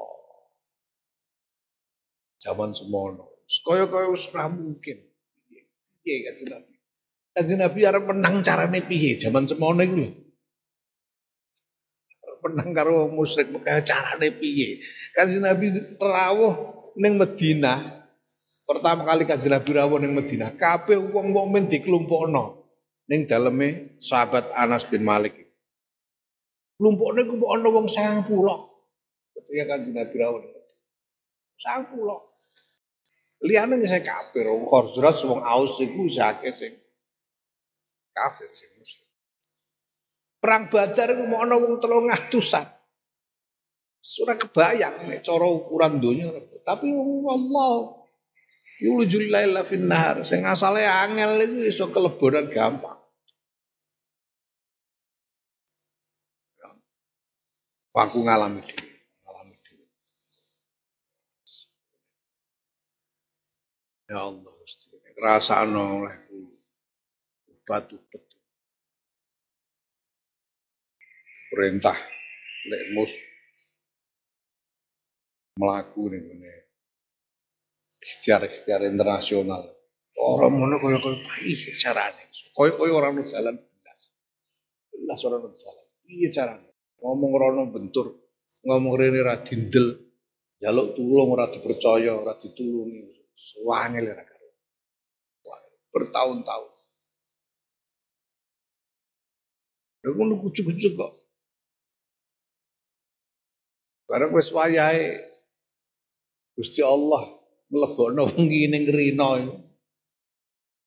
zaman 2.40 2.72
semono 2.72 3.44
kaya-kaya 3.68 4.14
wis 4.16 4.32
ora 4.32 4.48
mungkin 4.48 4.98
piye 6.02 6.16
Kanjeng 6.24 6.50
Nabi 6.56 6.74
Kanjeng 7.36 7.60
Nabi 7.60 7.80
arep 7.84 8.04
menang 8.08 8.36
carane 8.42 8.80
piye 8.80 9.20
zaman 9.20 9.44
semono 9.44 9.84
iku 9.84 9.96
lho 10.08 10.10
menang 12.48 12.70
karo 12.72 13.12
musyrik 13.12 13.52
Mekah 13.52 13.84
carane 13.84 14.32
piye 14.40 14.80
Kanjeng 15.18 15.42
Nabi 15.42 15.74
rawuh 15.98 16.54
ning 16.94 17.18
Madinah 17.18 17.82
pertama 18.70 19.02
kali 19.02 19.26
Kanjeng 19.26 19.50
Nabi 19.50 19.70
rawuh 19.74 19.98
ning 19.98 20.14
Madinah 20.14 20.54
kabeh 20.54 21.02
wong 21.02 21.34
mukmin 21.34 21.66
dikelompokno 21.66 22.62
ning 23.10 23.26
daleme 23.26 23.98
sahabat 23.98 24.54
Anas 24.54 24.86
bin 24.86 25.02
Malik 25.02 25.34
Kelompokne 26.78 27.26
ana 27.26 27.68
wong 27.74 27.90
90. 27.90 28.30
Ketika 29.34 29.64
Kanjeng 29.66 29.98
Nabi 29.98 30.16
rawuh 30.22 30.40
ning 30.46 30.54
Madinah 30.54 30.78
90. 31.98 32.38
Liyane 33.38 33.82
saya 33.86 34.02
kafir, 34.02 34.50
wong 34.50 34.66
Khazraj 34.66 35.18
wong 35.30 35.42
Aus 35.46 35.78
iku 35.78 36.10
akeh 36.10 36.54
sing 36.54 36.74
kafir 38.14 38.50
sing 38.54 38.70
muslim. 38.82 39.06
Perang 40.42 40.70
Badar 40.74 41.14
iku 41.14 41.24
mau 41.30 41.46
ana 41.46 41.58
wong 41.58 41.78
300-an. 41.78 42.77
Surah 44.02 44.38
kebayang 44.40 45.10
nek 45.10 45.22
cara 45.22 45.48
ukuran 45.48 46.00
donya. 46.00 46.32
Tapi 46.64 46.88
Allah 47.28 47.98
yulijul 48.84 49.32
laila 49.32 49.64
fin 49.64 49.88
nahar 49.88 50.24
sing 50.24 50.44
asale 50.44 50.84
angel 50.84 51.42
iku 51.44 51.58
iso 51.68 51.86
kelebonan 51.92 52.48
gampang. 52.52 52.98
Aku 57.98 58.22
ngalami 58.22 58.62
dhewe, 58.62 58.94
ngalami 59.26 59.56
dhewe. 59.58 59.86
Ya 64.06 64.22
Allah 64.22 64.54
Gusti, 64.54 64.86
ngrasakno 65.18 65.82
olehku 66.06 66.38
batu 67.66 67.98
betul. 67.98 68.38
perintah 71.58 71.98
lek 72.70 72.84
mus 72.94 73.10
melaku 75.58 76.14
nih 76.14 76.22
ini 76.22 76.50
ikhtiar-ikhtiar 78.08 78.86
internasional. 78.88 79.68
Orang 80.18 80.58
mana 80.58 80.82
kaya 80.82 80.98
kaya 80.98 81.18
iya 81.46 81.72
caranya 81.78 82.24
kaya 82.58 82.72
kaya 82.74 82.94
orang 82.94 83.12
nu 83.22 83.24
jalan 83.30 83.56
belas. 83.58 84.02
Belas 84.94 85.20
orang 85.30 85.42
nu 85.46 85.50
jalan. 85.58 85.86
Iya 86.08 86.30
caranya 86.34 86.72
ngomong 87.02 87.32
orang 87.38 87.70
bentur 87.70 88.18
ngomong 88.66 88.94
rene 88.98 89.22
ra 89.22 89.38
dindel. 89.42 89.94
Jaluk 90.58 90.98
tulung 90.98 91.38
ora 91.38 91.54
dipercaya 91.54 92.18
ora 92.18 92.34
ditulungi. 92.42 93.30
Suwane 93.38 94.02
lera 94.02 94.26
karo. 94.26 94.50
Bertahun-tahun. 95.94 96.74
Lha 100.02 100.10
ngono 100.18 100.34
kucuk-kucuk 100.42 100.94
kok. 100.98 101.14
Bareng 104.10 104.34
wis 104.34 104.50
wayahe 104.50 105.37
Gusti 106.58 106.82
Allah 106.82 107.38
mlebokno 107.70 108.34
wengi 108.34 108.66
ning 108.66 108.90
rina 108.90 109.38
iku. 109.38 109.56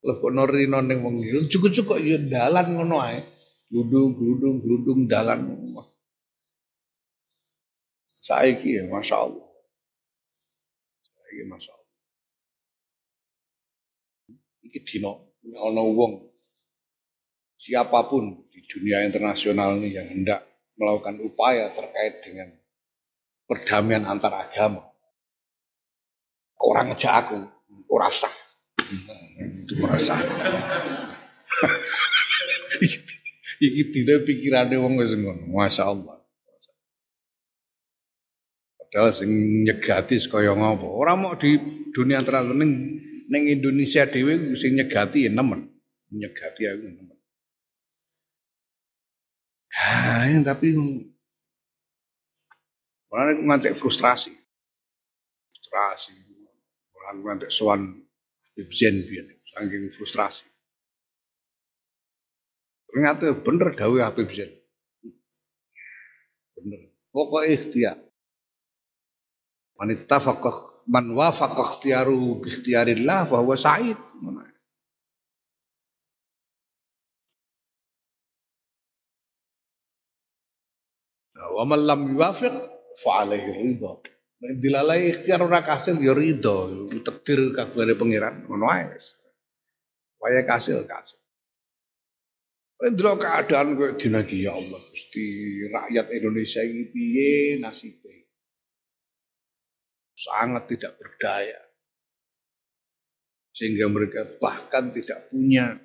Mlebokno 0.03 0.43
rina 0.51 0.79
ning 0.83 0.99
wengi. 1.07 1.47
Cukup-cukup 1.47 2.03
ya 2.03 2.19
dalan 2.19 2.67
ngono 2.75 2.99
ae. 2.99 3.23
Gludung, 3.71 4.19
gludung, 4.19 4.59
gludung 4.59 5.07
dalan. 5.07 5.47
Saiki 8.19 8.83
ya 8.83 8.91
Masya 8.91 9.17
Allah. 9.17 9.47
Saiki 11.07 11.47
Masya 11.47 11.71
Allah. 11.71 11.95
Iki 14.67 14.79
dino 14.83 15.39
ana 15.55 15.83
wong 15.87 16.31
siapa 17.55 18.11
pun 18.11 18.45
di 18.51 18.61
dunia 18.67 19.07
internasional 19.07 19.79
ini 19.79 19.95
yang 19.95 20.11
hendak 20.11 20.45
melakukan 20.75 21.23
upaya 21.23 21.71
terkait 21.73 22.27
dengan 22.27 22.49
perdamaian 23.47 24.05
antar 24.07 24.35
agama. 24.35 24.90
Orang 26.61 26.93
aja 26.93 27.25
aku, 27.25 27.41
ora 27.89 28.13
sah. 28.13 28.33
Itu 29.65 29.81
ora 29.81 29.97
sah. 29.97 30.21
Iki 33.61 33.83
tidak 33.93 34.25
pikirannya 34.25 34.81
wong 34.81 35.01
wis 35.01 35.13
ngono. 35.17 35.45
Masya 35.53 35.85
Allah. 35.89 36.17
Padahal 38.81 39.13
sing 39.13 39.31
nyegati 39.65 40.17
kaya 40.27 40.57
ngopo. 40.57 40.89
Ora 40.89 41.13
mau 41.17 41.37
di 41.37 41.55
dunia 41.93 42.21
internasional 42.21 42.57
ning 42.57 42.73
ning 43.31 43.43
Indonesia 43.53 44.09
dhewe 44.09 44.57
sing 44.57 44.75
nyegati 44.75 45.29
ya 45.29 45.31
nemen. 45.31 45.69
Nyegati 46.09 46.63
aku 46.67 46.87
nemen. 46.89 47.17
Ha, 49.71 50.27
tapi 50.43 50.75
Orang 53.11 53.43
ngantek 53.43 53.75
frustrasi. 53.75 54.31
Frustrasi. 55.51 56.30
Orang 57.11 57.27
ngantek 57.27 57.51
soan 57.51 58.07
Ibzen 58.55 59.03
biar 59.03 59.27
saking 59.51 59.91
frustrasi. 59.99 60.47
Ternyata 62.87 63.35
bener 63.35 63.75
dawe 63.75 63.99
Habib 64.07 64.31
Zain. 64.31 64.55
Bener. 66.55 66.95
Pokok 67.11 67.51
ikhtiar. 67.51 67.99
Man 69.75 69.91
ittafaqah 69.91 70.87
man 70.87 71.11
wafaqah 71.19 71.83
ikhtiyaru 71.83 72.47
bi 72.47 72.55
ikhtiyarillah 72.55 73.27
fa 73.27 73.43
huwa 73.43 73.59
sa'id. 73.59 73.99
Wa 81.59 81.67
man 81.67 81.81
lam 81.83 82.15
yuwafiq 82.15 82.55
fa. 83.03 83.27
Dilalai 84.41 85.13
ikhtiar 85.13 85.45
ora 85.45 85.61
kasil 85.61 86.01
ya 86.01 86.17
ridha, 86.17 86.89
takdir 87.05 87.53
kabare 87.53 87.93
pangeran 87.93 88.49
ngono 88.49 88.67
ae. 88.73 88.97
Waya 90.17 90.49
kasil 90.49 90.89
kasil. 90.89 91.21
Ndro 92.81 93.21
keadaan 93.21 93.77
kowe 93.77 93.93
dina 94.01 94.25
iki 94.25 94.49
ya 94.49 94.57
Allah 94.57 94.81
Gusti 94.89 95.29
rakyat 95.69 96.17
Indonesia 96.17 96.65
ini 96.65 96.89
piye 96.89 97.61
nasibnya 97.61 98.25
sangat 100.17 100.65
tidak 100.73 100.97
berdaya 100.97 101.61
sehingga 103.53 103.85
mereka 103.93 104.25
bahkan 104.41 104.97
tidak 104.97 105.29
punya 105.29 105.77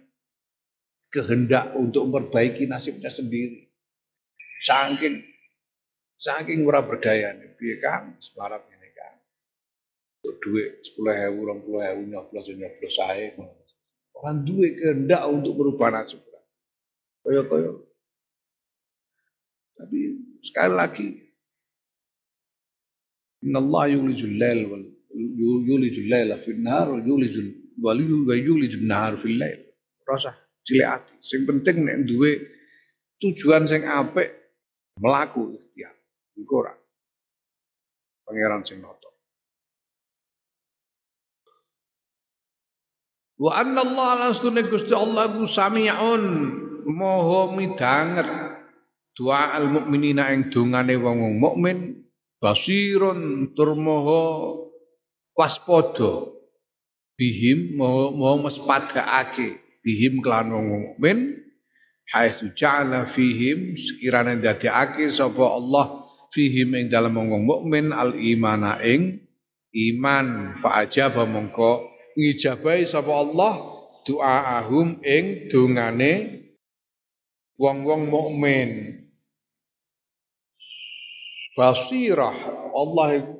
kehendak 1.11 1.75
untuk 1.75 2.07
memperbaiki 2.07 2.63
nasibnya 2.63 3.11
sendiri 3.11 3.67
saking 4.63 5.19
saking 6.19 6.63
ora 6.67 6.81
berdaya 6.83 7.35
nih 7.35 7.55
piye 7.55 7.79
kan 7.83 8.15
sebarat 8.19 8.63
ini 8.71 8.89
kan 8.95 9.15
untuk 10.23 10.35
duit 10.43 10.83
sepuluh 10.83 11.13
hewu 11.15 11.37
orang 11.47 11.59
puluh 11.63 11.81
hewu 11.83 12.01
nyoblos 12.07 12.47
nyoblos 12.51 12.93
saya 12.95 13.35
orang 14.15 14.43
duit 14.47 14.79
kehendak 14.79 15.23
untuk 15.27 15.53
merubah 15.59 15.91
nasib 15.91 16.25
Koyo-koyo. 17.25 17.81
Tapi 19.73 19.97
sekali 20.45 20.73
lagi 20.77 21.07
Inna 23.41 23.57
Allah 23.65 23.97
yulijul 23.97 24.37
lail 24.37 24.69
wal 24.69 24.85
yulijul 25.65 26.05
lail 26.05 26.37
fil 26.45 26.61
nahar 26.61 26.93
wal 26.93 27.01
yulijul 27.01 27.49
wal 27.81 27.97
yulijul 27.97 28.85
nahar 28.85 29.17
fil 29.17 29.41
lail. 29.41 29.57
Rasa 30.05 30.37
cilik 30.61 30.85
ati. 30.85 31.17
Sing 31.17 31.49
penting 31.49 31.81
nek 31.81 32.05
duwe 32.05 32.45
tujuan 33.17 33.65
sing 33.65 33.89
apik 33.89 34.29
melaku 35.01 35.57
ikhtiar. 35.57 35.94
Iku 36.35 36.53
ora. 36.59 36.75
Pangeran 38.27 38.65
sing 38.67 38.83
noto. 38.83 39.15
Wa 43.35 43.59
anna 43.59 43.83
Allah 43.83 44.31
lastune 44.31 44.63
Gusti 44.67 44.95
Allah 44.95 45.31
ku 45.31 45.43
sami'un. 45.47 46.23
Moho 46.85 47.51
midanget 47.57 48.29
doa 49.17 49.57
al 49.57 49.67
mukminina 49.73 50.31
ing 50.31 50.53
dongane 50.53 50.95
wong 50.95 51.39
mukmin. 51.39 52.07
Basirun 52.39 53.51
tur 53.55 53.75
moho 53.75 54.21
waspada. 55.35 56.31
Bihim 57.15 57.79
moho 57.79 58.11
moho 58.11 58.47
mespadhaake 58.47 59.81
bihim 59.83 60.23
kelan 60.23 60.51
wong 60.51 60.67
mukmin. 60.87 61.41
Haitsu 62.13 62.53
ja'ala 62.53 63.09
fihim 63.09 63.73
sekirane 63.73 64.37
dadekake 64.37 65.09
sapa 65.09 65.41
Allah 65.41 66.04
fihim 66.35 66.75
ing 66.75 66.91
dalem 66.91 67.15
wong 67.15 67.47
mukmin 67.47 67.95
al 67.95 68.11
imana 68.19 68.83
ing 68.83 69.23
iman 69.71 70.59
fa 70.59 70.83
ajaba 70.83 71.23
mongko 71.23 71.95
ngijabahi 72.19 72.83
sapa 72.83 73.11
Allah 73.15 73.75
doa 74.03 74.59
ahum 74.59 74.99
ing 74.99 75.47
dongane 75.47 76.43
wong-wong 77.55 78.11
mukmin. 78.11 79.01
Basirah 81.55 82.35
Allah 82.75 83.39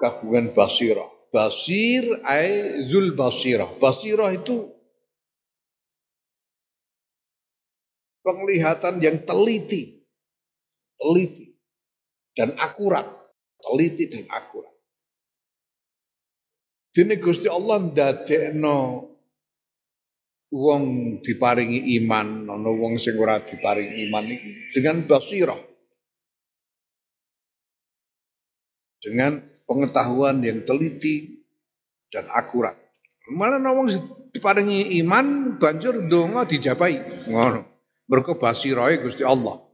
kagungan 0.00 0.56
basirah. 0.56 1.08
Basir 1.28 2.04
ay 2.24 2.84
zul 2.88 3.12
basirah. 3.12 3.68
Basirah 3.76 4.32
itu 4.32 4.68
penglihatan 8.24 9.00
yang 9.00 9.24
teliti, 9.24 10.04
teliti 10.96 11.51
dan 12.32 12.56
akurat, 12.56 13.06
teliti 13.60 14.08
dan 14.08 14.24
akurat. 14.32 14.72
Dene 16.92 17.16
Gusti 17.16 17.48
Allah 17.48 17.88
ndadekno 17.88 18.76
wong 20.52 20.84
diparingi 21.24 21.96
iman, 22.04 22.52
ana 22.52 22.68
wong 22.68 23.00
sing 23.00 23.16
diparingi 23.16 24.04
iman 24.08 24.24
iki 24.28 24.50
dengan 24.76 25.08
basirah. 25.08 25.60
Dengan 29.02 29.40
pengetahuan 29.64 30.44
yang 30.44 30.62
teliti 30.68 31.42
dan 32.12 32.28
akurat. 32.28 32.76
Mana 33.32 33.56
ana 33.56 33.72
wong 33.72 33.88
diparingi 34.36 35.00
iman 35.00 35.56
banjur 35.56 36.04
donga 36.12 36.44
dijabai. 36.44 37.24
Ngono. 37.24 37.72
Mergo 38.12 38.36
basirahe 38.36 39.00
Gusti 39.00 39.24
Allah. 39.24 39.71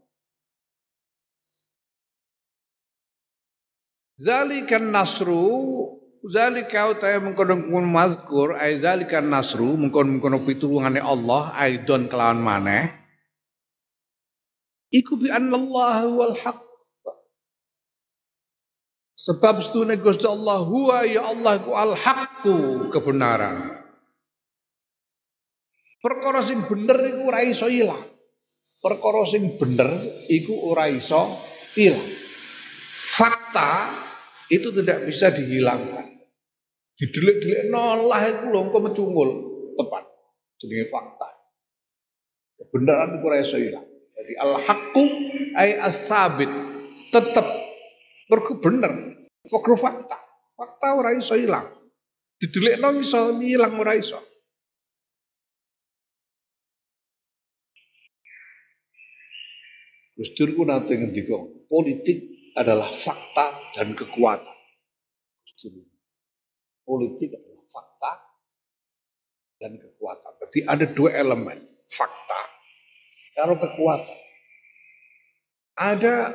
Zalikan 4.19 4.91
nasru 4.91 5.47
Zalika 6.27 6.91
utahe 6.91 7.23
mengkono 7.23 7.55
mazkur 7.87 8.59
ai 8.59 8.75
zalika 8.83 9.23
nasru 9.23 9.79
mengkono-mengkono 9.79 10.43
pitulungane 10.43 10.99
Allah 10.99 11.55
aidon 11.55 12.11
kelawan 12.11 12.43
maneh. 12.43 12.91
Iku 14.91 15.15
bi 15.15 15.31
Allah 15.31 16.11
wal 16.11 16.35
haq. 16.35 16.59
Sebab 19.19 19.63
setune 19.63 19.95
Gusti 20.03 20.27
Allah 20.27 20.65
huwa 20.67 21.07
ya 21.07 21.31
Allah 21.31 21.61
ku 21.63 21.71
al 21.77 21.95
haqqu 21.95 22.91
kebenaran. 22.91 23.79
Perkara 26.03 26.43
sing 26.43 26.67
bener 26.67 26.99
iku 27.09 27.21
ora 27.31 27.41
iso 27.47 27.71
ilang. 27.71 28.03
Perkara 28.83 29.23
sing 29.29 29.55
bener 29.55 29.91
iku 30.27 30.67
ora 30.67 30.91
iso 30.91 31.41
ilang. 31.79 32.09
Fakta 33.07 34.08
itu 34.49 34.69
tidak 34.73 35.05
bisa 35.05 35.33
dihilangkan. 35.33 36.19
Didelik-delik 36.99 37.71
nolah 37.71 38.23
itu 38.27 38.45
lho 38.51 38.61
engko 38.69 38.79
mecungul 38.83 39.29
tepat. 39.79 40.05
Jenenge 40.59 40.91
fakta. 40.91 41.29
Kebenaran 42.59 43.23
itu 43.23 43.27
ora 43.29 43.39
iso. 43.39 43.57
Jadi 44.19 44.33
al-haqqu 44.35 45.05
ay 45.55 45.79
as-sabit 45.79 46.51
tetap 47.15 47.47
mergo 48.27 48.59
bener. 48.59 48.93
Mergo 49.47 49.75
fakta. 49.79 50.19
Fakta 50.59 50.99
ora 50.99 51.15
iso 51.15 51.39
ilang. 51.39 51.71
Didelikno 52.43 52.99
iso 52.99 53.39
ilang 53.39 53.79
ora 53.79 53.95
iso. 53.95 54.19
Gus 60.19 60.35
Dur 60.35 60.51
ku 60.59 60.67
nate 60.67 60.99
ngendika, 60.99 61.39
politik 61.71 62.38
adalah 62.59 62.91
fakta 62.91 63.79
dan 63.79 63.95
kekuatan. 63.95 64.57
Politik 66.83 67.31
adalah 67.31 67.65
fakta 67.71 68.13
dan 69.63 69.79
kekuatan. 69.79 70.31
Berarti 70.43 70.61
ada 70.67 70.87
dua 70.91 71.11
elemen, 71.15 71.59
fakta 71.87 72.41
karo 73.39 73.55
kekuatan. 73.63 74.19
Ada 75.79 76.35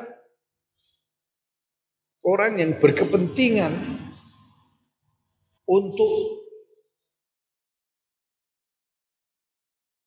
orang 2.24 2.64
yang 2.64 2.72
berkepentingan 2.80 3.74
untuk 5.68 6.48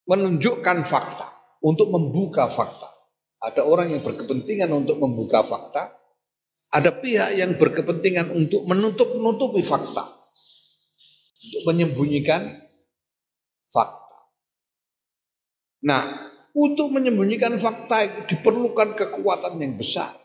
menunjukkan 0.08 0.88
fakta, 0.88 1.36
untuk 1.60 1.92
membuka 1.92 2.48
fakta. 2.48 2.88
Ada 3.44 3.60
orang 3.68 3.92
yang 3.92 4.00
berkepentingan 4.00 4.72
untuk 4.72 4.96
membuka 4.96 5.44
fakta, 5.44 5.92
ada 6.76 6.92
pihak 6.92 7.40
yang 7.40 7.56
berkepentingan 7.56 8.28
untuk 8.36 8.68
menutup-nutupi 8.68 9.64
fakta, 9.64 10.12
untuk 11.40 11.62
menyembunyikan 11.72 12.68
fakta. 13.72 14.16
Nah, 15.88 16.02
untuk 16.52 16.92
menyembunyikan 16.92 17.56
fakta 17.56 18.04
itu 18.04 18.20
diperlukan 18.36 18.92
kekuatan 18.92 19.56
yang 19.56 19.80
besar. 19.80 20.20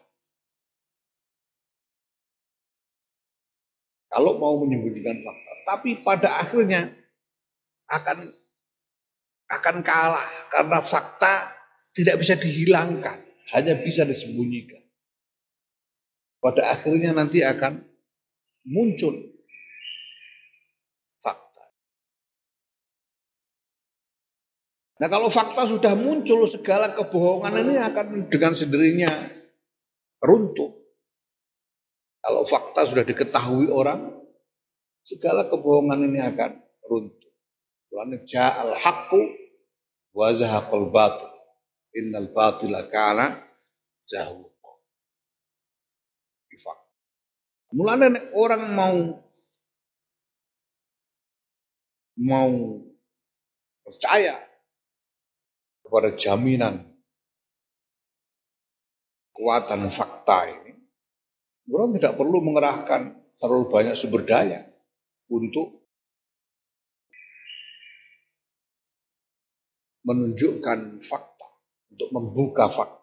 Kalau 4.11 4.35
mau 4.35 4.59
menyembunyikan 4.59 5.23
fakta, 5.23 5.51
tapi 5.63 6.03
pada 6.03 6.35
akhirnya 6.43 6.91
akan 7.87 8.27
akan 9.47 9.75
kalah 9.87 10.27
karena 10.51 10.83
fakta 10.83 11.55
tidak 11.95 12.19
bisa 12.19 12.35
dihilangkan, 12.35 13.23
hanya 13.55 13.79
bisa 13.79 14.03
disembunyikan. 14.03 14.80
Pada 16.41 16.73
akhirnya 16.73 17.13
nanti 17.13 17.45
akan 17.45 17.85
muncul 18.65 19.13
fakta. 21.21 21.65
Nah 24.97 25.07
kalau 25.09 25.29
fakta 25.29 25.69
sudah 25.69 25.93
muncul, 25.93 26.49
segala 26.49 26.97
kebohongan 26.97 27.61
ini 27.61 27.77
akan 27.77 28.05
dengan 28.33 28.57
sendirinya 28.57 29.11
runtuh. 30.17 30.81
Kalau 32.21 32.41
fakta 32.45 32.89
sudah 32.89 33.05
diketahui 33.05 33.69
orang, 33.69 34.09
segala 35.05 35.45
kebohongan 35.45 36.09
ini 36.09 36.25
akan 36.25 36.57
runtuh. 36.89 37.33
Lalu 37.93 38.25
ja'al 38.25 38.77
haqqu 38.81 39.21
wa 40.17 40.33
zahaqal 40.33 40.89
batil. 40.89 41.29
Innal 41.97 42.33
batila 42.33 42.87
kana 42.87 43.41
zahuqa. 44.07 44.50
Mulanya 47.71 48.19
orang 48.35 48.63
mau 48.75 48.97
mau 52.19 52.51
percaya 53.87 54.37
kepada 55.81 56.13
jaminan 56.19 56.91
kekuatan 59.31 59.89
fakta 59.89 60.53
ini, 60.53 60.71
orang 61.71 61.97
tidak 61.97 62.13
perlu 62.19 62.43
mengerahkan 62.45 63.01
terlalu 63.41 63.65
banyak 63.73 63.95
sumber 63.97 64.21
daya 64.27 64.67
untuk 65.31 65.81
menunjukkan 70.05 71.01
fakta 71.01 71.47
untuk 71.89 72.09
membuka 72.13 72.69
fakta. 72.69 73.00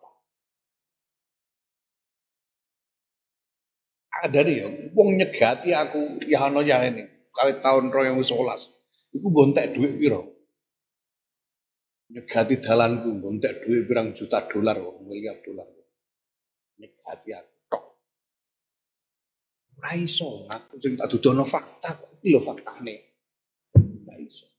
Ada 4.19 4.43
nih 4.43 4.55
ya, 4.59 4.67
wong 4.99 5.15
nyegati 5.15 5.71
aku 5.71 6.27
ya 6.27 6.51
ano 6.51 6.59
ya 6.67 6.83
ini, 6.83 7.07
kali 7.31 7.63
tahun 7.63 7.95
roh 7.95 8.03
yang 8.03 8.19
sekolah, 8.19 8.59
itu 9.15 9.27
bontek 9.31 9.79
duit 9.79 9.95
piro. 9.95 10.27
Nyegati 12.11 12.59
dalanku, 12.59 13.15
bontek 13.23 13.63
duit 13.63 13.87
pirang 13.87 14.19
juta 14.19 14.43
dolar, 14.51 14.81
miliar 15.07 15.39
dolar. 15.47 15.71
Nyegati 16.83 17.31
aku 17.31 17.55
tok. 17.71 17.85
Ora 19.79 19.93
iso, 19.95 20.51
aku 20.51 20.83
sing 20.83 20.99
tak 20.99 21.15
dudono 21.15 21.47
fakta, 21.47 21.95
iki 22.19 22.35
lho 22.35 22.43
faktane. 22.43 22.95
Ora 23.79 24.15
iso. 24.19 24.51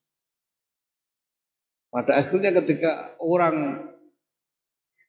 Pada 1.90 2.22
akhirnya 2.22 2.54
ketika 2.64 3.18
orang 3.20 3.82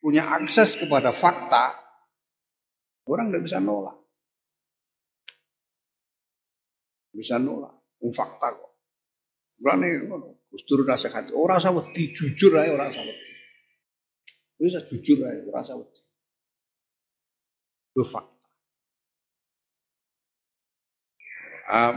punya 0.01 0.27
akses 0.33 0.81
kepada 0.81 1.13
fakta, 1.13 1.77
orang 3.05 3.31
tidak 3.31 3.45
bisa 3.47 3.61
nolak. 3.61 4.00
Bisa 7.21 7.37
nolak, 7.37 8.01
um, 8.01 8.09
fakta 8.17 8.49
kok. 8.57 8.73
Berani 9.61 10.09
Gus 10.49 10.65
Dur 10.65 10.89
nasihat, 10.89 11.29
orang 11.37 11.61
usah 11.61 11.77
wedi, 11.77 12.17
jujur 12.17 12.57
aja 12.57 12.73
orang 12.73 12.89
usah 12.89 13.05
wedi. 13.05 13.29
Bisa 14.57 14.81
jujur 14.89 15.21
aja, 15.29 15.45
orang 15.45 15.65
usah 15.69 15.77
wedi. 15.77 16.01
Itu 17.93 18.03
fakta. 18.09 18.49
Um, 21.71 21.97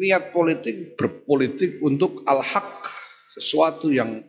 niat 0.00 0.32
politik 0.32 0.96
berpolitik 0.96 1.84
untuk 1.84 2.24
al-haq, 2.24 2.88
sesuatu 3.36 3.92
yang 3.92 4.24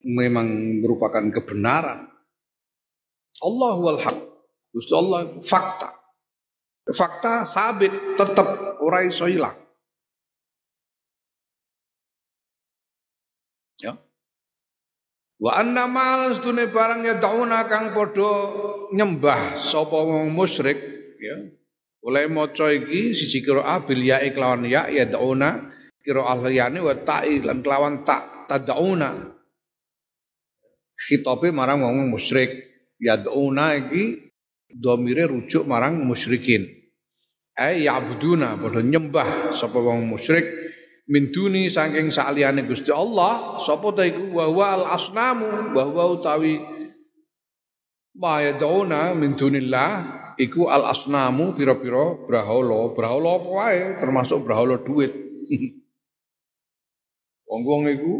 memang 0.00 0.80
merupakan 0.80 1.20
kebenaran. 1.20 2.08
Allah 3.44 3.74
wal 3.76 4.00
haq. 4.00 4.18
Gusti 4.72 4.92
Allah 4.96 5.30
fakta. 5.44 6.03
Fakta 6.84 7.48
sabit 7.48 7.92
tetap 8.20 8.76
ora 8.84 9.00
iso 9.00 9.24
ilang. 9.24 9.56
Ya. 13.80 13.96
Wa 15.40 15.64
anna 15.64 15.88
mal 15.88 16.36
stune 16.36 16.68
barang 16.68 17.08
ya 17.08 17.16
dauna 17.16 17.64
kang 17.64 17.96
padha 17.96 18.32
nyembah 18.92 19.56
sapa 19.56 19.96
wong 19.96 20.28
musyrik 20.28 20.76
ya. 21.16 21.36
Oleh 22.04 22.28
maca 22.28 22.68
iki 22.68 23.16
siji 23.16 23.40
kira 23.40 23.64
bil 23.80 24.04
ya 24.04 24.20
iklawan 24.20 24.68
ya 24.68 24.92
ya 24.92 25.08
dauna 25.08 25.72
kira 26.04 26.20
ahliyane 26.20 26.84
wa 26.84 26.92
ta'i 26.92 27.40
lan 27.40 27.64
kelawan 27.64 28.04
tak 28.04 28.44
tadauna 28.44 29.32
khitabe 31.08 31.48
marang 31.48 31.80
wong 31.80 32.12
musyrik 32.12 32.52
yad'una 33.00 33.80
iki 33.80 34.33
domire 34.74 35.30
rujuk 35.30 35.62
marang 35.70 36.02
musyrikin. 36.02 36.66
Ay 37.54 37.86
ya'buduna 37.86 38.58
padha 38.58 38.82
nyembah 38.82 39.54
sapa 39.54 39.78
wong 39.78 40.10
musyrik. 40.10 40.66
Min 41.04 41.30
duni 41.30 41.68
saking 41.68 42.08
saliyane 42.10 42.64
Gusti 42.66 42.90
Allah 42.90 43.62
sapa 43.62 43.94
ta 43.94 44.02
iku? 44.02 44.34
Wa 44.34 44.74
al 44.74 44.84
asnamu 44.98 45.76
wa 45.76 46.04
utawi 46.10 46.58
ma 48.18 48.40
yad'una 48.42 49.14
min 49.14 49.36
dunillah 49.38 49.90
iku 50.40 50.66
al 50.66 50.90
asnamu 50.90 51.54
pira-pira 51.54 52.18
brahala. 52.26 52.90
Brahala 52.96 53.30
apa 53.38 53.48
wae? 53.52 53.80
Termasuk 54.02 54.42
brahala 54.42 54.82
duit 54.82 55.12
wong-wong 57.54 57.86
iku 57.86 58.14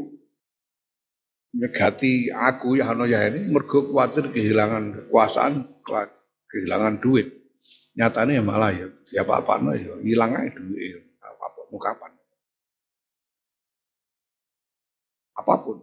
nyegati 1.55 2.31
aku 2.31 2.79
ya 2.79 2.95
ano 2.95 3.07
ya 3.07 3.27
ini 3.31 3.51
mergo 3.51 3.91
kuatir 3.91 4.31
kehilangan 4.31 5.11
kekuasaan, 5.11 5.83
kehilangan 6.55 7.03
duit. 7.03 7.35
Nyatanya 7.99 8.39
ya 8.39 8.43
malah 8.47 8.71
ya 8.71 8.87
siapa 9.11 9.43
apa 9.43 9.59
no 9.59 9.75
ya 9.75 9.99
hilang 10.03 10.35
aja 10.39 10.55
duit 10.55 11.03
apa 11.19 11.43
apa 11.51 11.61
mau 11.71 11.81
kapan. 11.83 12.11
Apa 15.35 15.55
pun. 15.67 15.79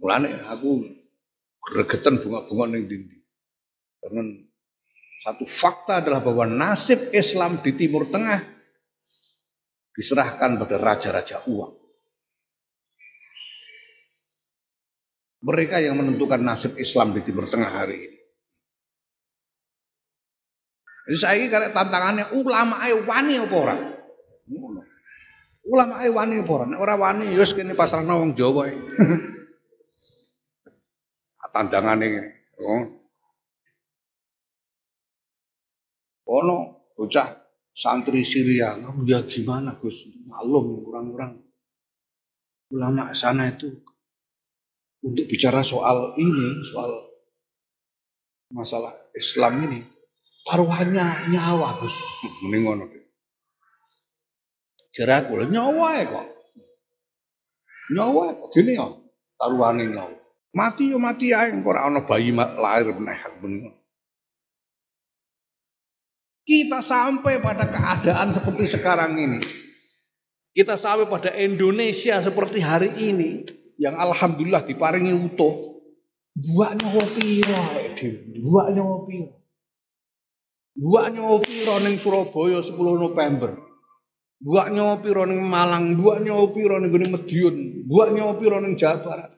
Mulane 0.00 0.32
aku 0.48 0.84
gregetan 1.60 2.20
bunga-bunga 2.20 2.64
ning 2.72 2.88
dindi. 2.88 3.18
Karena 4.00 4.20
satu 5.24 5.48
fakta 5.48 6.04
adalah 6.04 6.20
bahwa 6.20 6.44
nasib 6.44 7.08
Islam 7.12 7.64
di 7.64 7.72
Timur 7.72 8.08
Tengah 8.12 8.44
diserahkan 9.96 10.60
pada 10.60 10.76
raja-raja 10.76 11.48
uang. 11.48 11.83
Mereka 15.44 15.76
yang 15.84 16.00
menentukan 16.00 16.40
nasib 16.40 16.80
Islam 16.80 17.12
di 17.12 17.20
Timur 17.20 17.44
Tengah 17.44 17.68
hari 17.68 17.96
ini. 18.00 18.18
Jadi 21.04 21.16
saya 21.20 21.36
ini 21.36 21.52
karena 21.52 21.68
tantangannya 21.68 22.32
ulama 22.32 22.80
ayo 22.88 23.04
wani 23.04 23.36
apa 23.36 23.56
orang? 23.60 23.80
Ulama 25.68 26.00
ayo 26.00 26.16
wani 26.16 26.40
apa 26.40 26.52
orang? 26.56 26.70
Orang 26.80 26.96
wani 26.96 27.24
yus 27.36 27.52
kini 27.52 27.76
pasar 27.76 28.00
nawang 28.00 28.32
Jawa. 28.32 28.72
Tantangannya. 31.54 32.34
Oh. 32.58 32.82
Ono 36.24 36.88
bocah 36.96 37.36
santri 37.70 38.26
Syria, 38.26 38.74
ya 39.06 39.22
gimana 39.28 39.78
Gus? 39.78 40.08
Malum 40.26 40.82
orang-orang 40.88 41.38
ulama 42.74 43.14
sana 43.14 43.54
itu 43.54 43.70
untuk 45.04 45.28
bicara 45.28 45.60
soal 45.60 46.16
ini, 46.16 46.64
soal 46.64 46.88
masalah 48.48 48.96
Islam 49.12 49.68
ini, 49.68 49.78
taruhannya 50.48 51.28
nyawa, 51.28 51.76
Gus. 51.84 51.92
Mending 52.40 52.62
ngono. 52.64 52.84
Jeraku 54.96 55.44
nyawa 55.44 55.86
ya 56.00 56.04
kok. 56.08 56.26
Nyawa 57.92 58.24
kok 58.32 58.48
gini 58.56 58.80
ya, 58.80 58.88
taruhannya 59.36 59.84
nyawa. 59.92 60.16
Mati 60.54 60.86
yo 60.86 61.02
mati 61.02 61.34
ae 61.34 61.50
ora 61.66 61.90
ana 61.90 62.06
bayi 62.06 62.30
lahir 62.30 62.94
meneh 62.94 63.74
Kita 66.46 66.78
sampai 66.78 67.42
pada 67.42 67.66
keadaan 67.66 68.30
seperti 68.30 68.78
sekarang 68.78 69.18
ini. 69.18 69.42
Kita 70.54 70.78
sampai 70.78 71.10
pada 71.10 71.34
Indonesia 71.34 72.22
seperti 72.22 72.62
hari 72.62 72.94
ini 73.02 73.63
yang 73.78 73.96
alhamdulillah 73.98 74.62
diparingi 74.66 75.12
utuh. 75.14 75.74
Dua 76.34 76.74
nyawa 76.74 77.04
piro, 77.14 77.58
dua 78.34 78.62
nyawa 78.74 78.96
piro. 79.06 79.38
Dua 80.74 81.06
nyawa 81.06 81.38
piro 81.38 81.78
ning 81.78 81.94
Surabaya 81.94 82.58
10 82.58 82.74
November. 82.74 83.54
Dua 84.42 84.66
nyawa 84.66 84.98
piro 84.98 85.22
ning 85.30 85.38
Malang, 85.46 85.94
dua 85.94 86.18
nyawa 86.18 86.50
piro 86.50 86.82
ning 86.82 86.90
Madiun, 86.90 87.86
dua 87.86 88.10
nyawa 88.10 88.34
piro 88.34 88.58
ning 88.58 88.74
Jawa 88.74 88.98
Barat. 89.06 89.32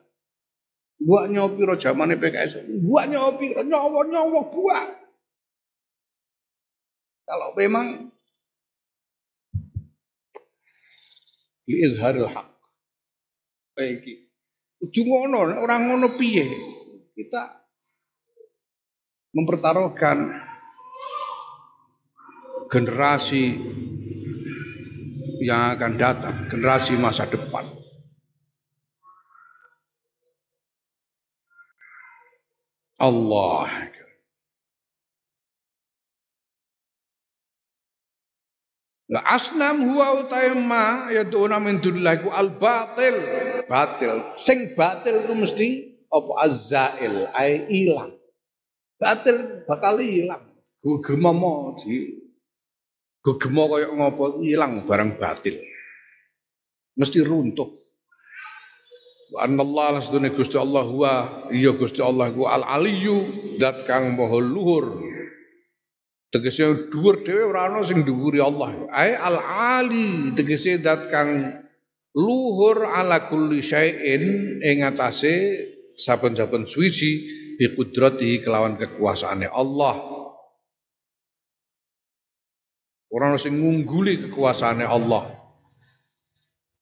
Dua 0.97 1.29
nyawa 1.29 1.53
piro 1.53 1.77
zamane 1.77 2.17
PKS. 2.17 2.65
Dua 2.81 3.05
nyawa 3.05 3.37
piro, 3.37 3.61
nyawa-nyawa 3.61 4.41
buah. 4.49 4.87
Kalau 7.29 7.53
memang 7.53 8.09
liizharil 11.69 12.25
haq. 12.25 12.49
Baik 13.77 14.26
Kudu 14.77 15.01
ngono, 15.09 15.57
orang 15.57 15.89
ngono 15.89 16.07
piye? 16.13 16.45
Kita 17.17 17.65
mempertaruhkan 19.33 20.17
generasi 22.69 23.57
yang 25.41 25.73
akan 25.73 25.93
datang, 25.97 26.35
generasi 26.49 26.93
masa 26.93 27.25
depan. 27.25 27.65
Allah 32.97 33.93
La 39.07 39.23
asnam 39.23 39.87
huwa 39.87 40.19
utaima 40.19 41.07
yaduna 41.15 41.63
min 41.63 41.79
dunillahi 41.79 42.27
al 42.27 42.51
batil. 42.59 43.15
Batil. 43.71 44.35
Sing 44.35 44.75
batil 44.75 45.23
itu 45.23 45.33
mesti 45.33 45.67
apa 46.11 46.31
azzail 46.43 47.31
ai 47.31 47.71
ilang. 47.71 48.11
Batil 48.99 49.63
bakal 49.63 50.03
ilang. 50.03 50.43
Gugemo 50.83 51.79
di 51.79 52.19
gugemo 53.23 53.63
kaya 53.71 53.87
ngopo 53.95 54.43
ilang 54.43 54.83
barang 54.83 55.15
batil. 55.15 55.55
Mesti 56.99 57.23
runtuh. 57.23 57.69
Wa 59.31 59.43
Allah 59.43 59.99
lasdune 59.99 60.35
Gusti 60.35 60.55
Allah 60.55 60.83
huwa 60.87 61.11
iya 61.51 61.71
Gusti 61.75 61.99
Allah 61.99 62.31
ku 62.31 62.47
al 62.47 62.63
aliyu 62.63 63.55
zat 63.59 63.83
kang 63.83 64.15
maha 64.15 64.39
luhur 64.39 65.06
Tegese 66.27 66.91
dhuwur 66.91 67.23
dhewe 67.23 67.43
ora 67.47 67.71
ana 67.71 67.87
sing 67.87 68.03
dhuwuri 68.03 68.43
Allah. 68.43 68.75
Ai 68.91 69.15
al 69.15 69.39
ali 69.39 70.35
tegese 70.35 70.75
dat 70.83 71.07
kang 71.07 71.63
luhur 72.11 72.83
ala 72.83 73.31
kulli 73.31 73.63
syai'in 73.63 74.59
ing 74.59 74.83
atase 74.83 75.55
saben-saben 75.95 76.67
suwiji 76.67 77.11
bi 77.55 77.71
qudrati 77.71 78.43
kelawan 78.43 78.75
kekuasaane 78.75 79.47
Allah. 79.47 79.95
Ora 83.07 83.31
ana 83.31 83.39
sing 83.39 83.55
ngungguli 83.55 84.27
kekuasaane 84.27 84.83
Allah. 84.83 85.31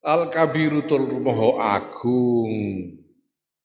Al 0.02 0.34
kabiru 0.34 0.90
tur 0.90 1.06
maha 1.22 1.78
agung. 1.78 2.58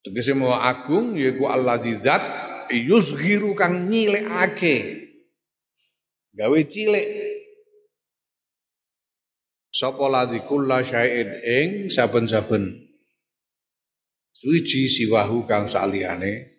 Tegese 0.04 0.36
maha 0.36 0.76
agung 0.76 1.16
yaiku 1.16 1.48
Allah 1.48 1.80
zat 2.04 2.24
yusghiru 2.68 3.56
kang 3.56 3.88
nyilekake 3.88 5.08
gawe 6.34 6.60
cilik. 6.66 7.08
Sapa 9.70 10.04
ladzi 10.10 10.42
kulla 10.50 10.82
syai'in 10.82 11.30
ing 11.46 11.70
saben-saben? 11.88 12.90
Suci 14.34 14.90
siwahu 14.90 15.46
kang 15.46 15.70
saliyane 15.70 16.58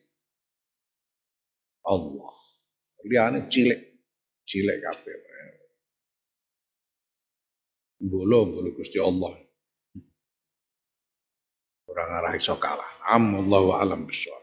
Allah. 1.83 2.33
Liyane 3.03 3.51
cilik. 3.51 3.79
Cilik 4.47 4.77
kabeh 4.79 5.21
bolo 8.01 8.49
bolo 8.49 8.69
Gusti 8.73 8.97
Allah. 8.97 9.37
Orang 11.85 12.09
arah 12.09 12.33
iso 12.33 12.57
kalah. 12.57 12.89
Am 13.05 13.37
Allahu 13.37 13.77
alam 13.77 14.09
bisawab 14.09 14.40